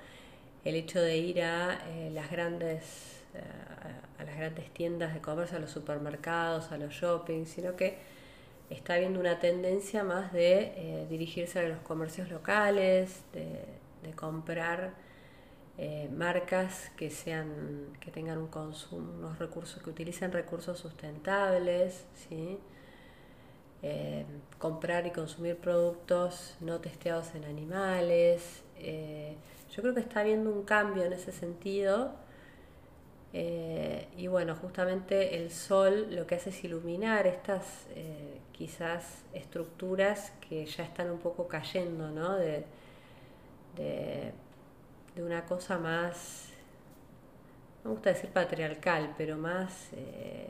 El 0.64 0.76
hecho 0.76 1.02
de 1.02 1.18
ir 1.18 1.42
a 1.42 1.80
eh, 1.90 2.10
las 2.14 2.32
grandes 2.32 3.24
a, 4.20 4.24
las 4.24 4.38
grandes 4.38 4.70
tiendas 4.74 5.14
de 5.14 5.22
comercio, 5.22 5.58
a 5.58 5.60
los 5.60 5.72
supermercados, 5.72 6.72
a 6.72 6.78
los 6.78 6.94
shopping, 6.94 7.46
sino 7.46 7.76
que 7.76 7.98
está 8.70 8.96
habiendo 8.96 9.20
una 9.20 9.40
tendencia 9.40 10.04
más 10.04 10.32
de 10.34 10.74
eh, 10.76 11.08
dirigirse 11.10 11.60
a 11.60 11.64
los 11.64 11.80
comercios 11.80 12.30
locales, 12.30 13.24
de, 13.34 13.82
comprar 14.16 14.92
eh, 15.78 16.10
marcas 16.14 16.92
que 16.98 17.10
sean 17.10 17.88
que 18.02 18.12
tengan 18.12 18.38
un 18.38 18.48
consumo, 18.48 19.14
unos 19.14 19.40
recursos 19.40 19.82
que 19.82 19.90
utilicen 19.90 20.34
recursos 20.34 20.78
sustentables, 20.78 22.06
¿sí? 22.28 22.60
Eh, 23.84 24.26
comprar 24.58 25.06
y 25.06 25.12
consumir 25.12 25.58
productos 25.58 26.56
no 26.62 26.80
testeados 26.80 27.36
en 27.36 27.44
animales. 27.46 28.64
yo 28.78 29.82
creo 29.82 29.94
que 29.94 30.00
está 30.00 30.22
habiendo 30.22 30.50
un 30.50 30.64
cambio 30.64 31.04
en 31.04 31.14
ese 31.14 31.32
sentido 31.32 32.14
eh, 33.36 34.08
y 34.16 34.28
bueno, 34.28 34.56
justamente 34.56 35.38
el 35.38 35.50
sol 35.50 36.16
lo 36.16 36.28
que 36.28 36.36
hace 36.36 36.52
es 36.52 36.64
iluminar 36.64 37.26
estas 37.26 37.88
eh, 37.96 38.40
quizás 38.52 39.24
estructuras 39.34 40.32
que 40.48 40.68
ya 40.68 40.84
están 40.84 41.10
un 41.10 41.18
poco 41.18 41.48
cayendo, 41.48 42.12
¿no? 42.12 42.36
De, 42.36 42.64
una 45.16 45.46
cosa 45.46 45.78
más, 45.78 46.50
me 47.84 47.92
gusta 47.92 48.10
decir 48.10 48.30
patriarcal, 48.32 49.14
pero 49.18 49.38
más 49.38 49.90
eh, 49.94 50.50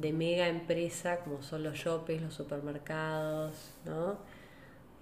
de 0.00 0.12
mega 0.12 0.48
empresa 0.48 1.20
como 1.20 1.42
son 1.42 1.62
los 1.64 1.76
shoppings, 1.76 2.22
los 2.22 2.34
supermercados, 2.34 3.72
¿no? 3.84 4.18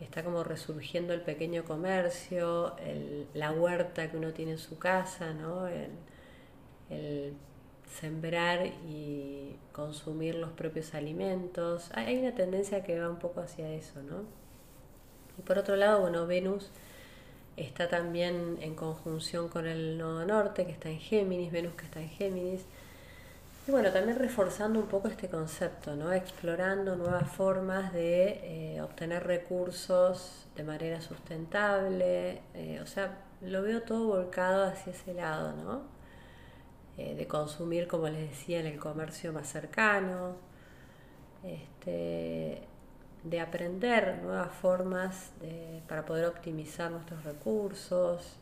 Está 0.01 0.25
como 0.25 0.45
resurgiendo 0.45 1.13
el 1.15 1.23
pequeño 1.23 1.65
comercio, 1.65 2.77
la 3.35 3.53
huerta 3.53 4.11
que 4.11 4.17
uno 4.17 4.33
tiene 4.33 4.53
en 4.53 4.59
su 4.59 4.79
casa, 4.79 5.33
¿no? 5.33 5.67
el 5.69 7.35
sembrar 8.01 8.67
y 8.67 9.57
consumir 9.73 10.35
los 10.35 10.51
propios 10.53 10.95
alimentos. 10.95 11.91
Hay 11.95 12.19
una 12.19 12.35
tendencia 12.35 12.83
que 12.83 12.99
va 12.99 13.09
un 13.09 13.19
poco 13.19 13.41
hacia 13.41 13.73
eso, 13.73 14.03
¿no? 14.03 14.25
Y 15.39 15.43
por 15.43 15.59
otro 15.59 15.77
lado, 15.77 16.01
bueno, 16.01 16.27
Venus 16.27 16.71
está 17.57 17.89
también 17.89 18.59
en 18.61 18.75
conjunción 18.75 19.49
con 19.49 19.67
el 19.67 19.99
nodo 19.99 20.25
norte, 20.27 20.67
que 20.67 20.73
está 20.73 20.91
en 20.91 20.99
Géminis, 20.99 21.53
Venus 21.53 21.75
que 21.75 21.85
está 21.85 22.01
en 22.01 22.09
Géminis. 22.11 22.67
Y 23.67 23.73
bueno, 23.73 23.91
también 23.91 24.17
reforzando 24.17 24.79
un 24.79 24.87
poco 24.87 25.09
este 25.09 25.29
concepto, 25.29 25.97
¿no? 25.97 26.13
Explorando 26.13 26.95
nuevas 26.95 27.29
formas 27.29 27.93
de 27.93 28.75
eh, 28.77 28.81
obtener 28.81 29.27
recursos 29.27 30.47
de 30.55 30.63
manera 30.63 31.01
sustentable. 31.01 32.43
Eh, 32.55 32.79
o 32.81 32.87
sea, 32.87 33.25
lo 33.41 33.63
veo 33.63 33.83
todo 33.83 34.07
volcado 34.07 34.67
hacia 34.67 34.93
ese 34.93 35.15
lado, 35.15 35.53
¿no? 35.57 35.83
Eh, 36.97 37.17
de 37.17 37.27
consumir, 37.27 37.89
como 37.89 38.09
les 38.09 38.31
decía, 38.31 38.61
en 38.61 38.67
el 38.67 38.79
comercio 38.79 39.33
más 39.33 39.49
cercano, 39.49 40.37
este, 41.43 42.63
de 43.25 43.41
aprender 43.41 44.23
nuevas 44.23 44.53
formas 44.55 45.33
para 45.89 46.05
poder 46.05 46.27
optimizar 46.27 46.91
nuestros 46.93 47.25
recursos, 47.25 48.39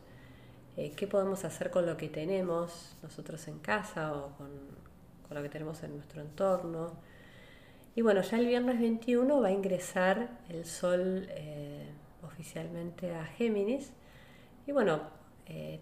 qué 0.75 1.07
podemos 1.07 1.45
hacer 1.45 1.71
con 1.71 1.85
lo 1.85 1.97
que 1.97 2.09
tenemos 2.09 2.95
nosotros 3.01 3.47
en 3.47 3.59
casa 3.59 4.13
o 4.13 4.31
con, 4.37 4.84
lo 5.33 5.41
que 5.41 5.49
tenemos 5.49 5.81
en 5.83 5.95
nuestro 5.95 6.21
entorno. 6.21 6.93
Y 7.95 8.01
bueno, 8.01 8.21
ya 8.21 8.37
el 8.37 8.47
viernes 8.47 8.79
21 8.79 9.41
va 9.41 9.47
a 9.47 9.51
ingresar 9.51 10.29
el 10.49 10.65
Sol 10.65 11.27
eh, 11.29 11.89
oficialmente 12.23 13.15
a 13.15 13.25
Géminis. 13.25 13.91
Y 14.67 14.71
bueno, 14.71 15.01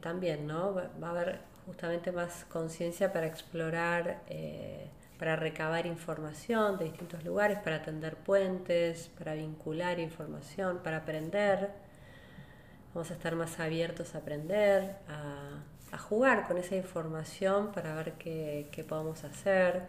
también, 0.02 0.46
¿no? 0.46 0.76
Va, 0.76 1.08
a 1.08 1.12
haber 1.12 1.40
justamente 1.66 2.12
más 2.12 2.46
conciencia 2.46 3.14
para 3.14 3.26
explorar, 3.26 4.22
eh, 4.28 4.90
para 5.18 5.36
recabar 5.36 5.86
información 5.86 6.78
de 6.78 6.86
distintos 6.86 7.24
lugares, 7.24 7.60
para 7.60 7.78
atender 7.78 8.18
puentes, 8.18 9.10
para 9.18 9.34
vincular 9.34 10.00
información, 10.00 10.80
para 10.84 10.98
aprender. 10.98 11.72
Vamos 12.94 13.10
a 13.10 13.14
estar 13.14 13.36
más 13.36 13.60
abiertos 13.60 14.14
a 14.16 14.20
aprender, 14.20 14.98
a, 15.08 15.64
jugar 15.98 16.48
con 16.48 16.58
esa 16.58 16.76
información 16.76 17.72
para 17.72 17.96
ver 17.96 18.14
qué, 18.14 18.86
podemos 18.88 19.24
hacer. 19.24 19.84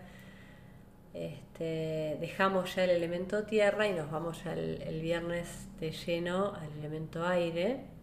Este, 1.12 2.16
dejamos 2.20 2.74
ya 2.74 2.84
el 2.84 2.90
elemento 2.90 3.44
tierra 3.44 3.86
y 3.86 3.92
nos 3.92 4.10
vamos 4.10 4.42
ya 4.42 4.52
el 4.52 5.00
viernes 5.00 5.68
de 5.78 5.92
lleno 5.92 6.54
al 6.54 6.72
elemento 6.78 7.26
aire 7.26 7.94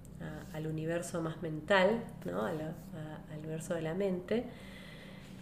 al 0.53 0.67
universo 0.67 1.21
más 1.21 1.41
mental, 1.41 2.03
¿no? 2.25 2.45
al 2.45 2.73
universo 3.37 3.73
de 3.73 3.81
la 3.81 3.93
mente. 3.93 4.43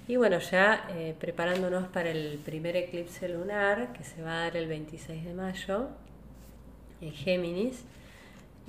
Y 0.07 0.15
bueno, 0.15 0.39
ya 0.39 0.87
eh, 0.89 1.15
preparándonos 1.19 1.87
para 1.87 2.09
el 2.09 2.39
primer 2.43 2.75
eclipse 2.75 3.29
lunar 3.29 3.93
que 3.93 4.03
se 4.03 4.21
va 4.23 4.41
a 4.41 4.43
dar 4.45 4.57
el 4.57 4.67
26 4.67 5.23
de 5.23 5.33
mayo 5.33 5.89
en 7.01 7.11
Géminis. 7.11 7.83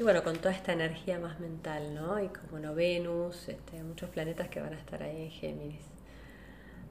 Y 0.00 0.02
bueno, 0.02 0.24
con 0.24 0.34
toda 0.38 0.54
esta 0.54 0.72
energía 0.72 1.18
más 1.18 1.40
mental, 1.40 1.94
¿no? 1.94 2.18
Y 2.24 2.28
como 2.28 2.52
bueno, 2.52 2.74
Venus, 2.74 3.50
este, 3.50 3.82
muchos 3.82 4.08
planetas 4.08 4.48
que 4.48 4.58
van 4.58 4.72
a 4.72 4.78
estar 4.78 5.02
ahí 5.02 5.24
en 5.24 5.30
Géminis. 5.30 5.84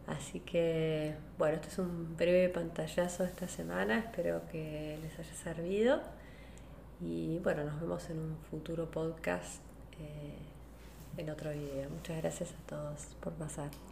Así 0.05 0.41
que, 0.41 1.15
bueno, 1.39 1.55
este 1.55 1.69
es 1.69 1.79
un 1.79 2.15
breve 2.15 2.49
pantallazo 2.49 3.23
esta 3.23 3.47
semana, 3.47 3.97
espero 3.97 4.43
que 4.51 4.99
les 5.01 5.17
haya 5.17 5.33
servido. 5.33 6.01
Y 7.01 7.39
bueno, 7.39 7.63
nos 7.63 7.81
vemos 7.81 8.07
en 8.11 8.19
un 8.19 8.37
futuro 8.51 8.91
podcast, 8.91 9.59
eh, 9.99 10.37
en 11.17 11.31
otro 11.31 11.49
video. 11.49 11.89
Muchas 11.89 12.15
gracias 12.17 12.51
a 12.51 12.67
todos 12.67 13.07
por 13.21 13.33
pasar. 13.33 13.88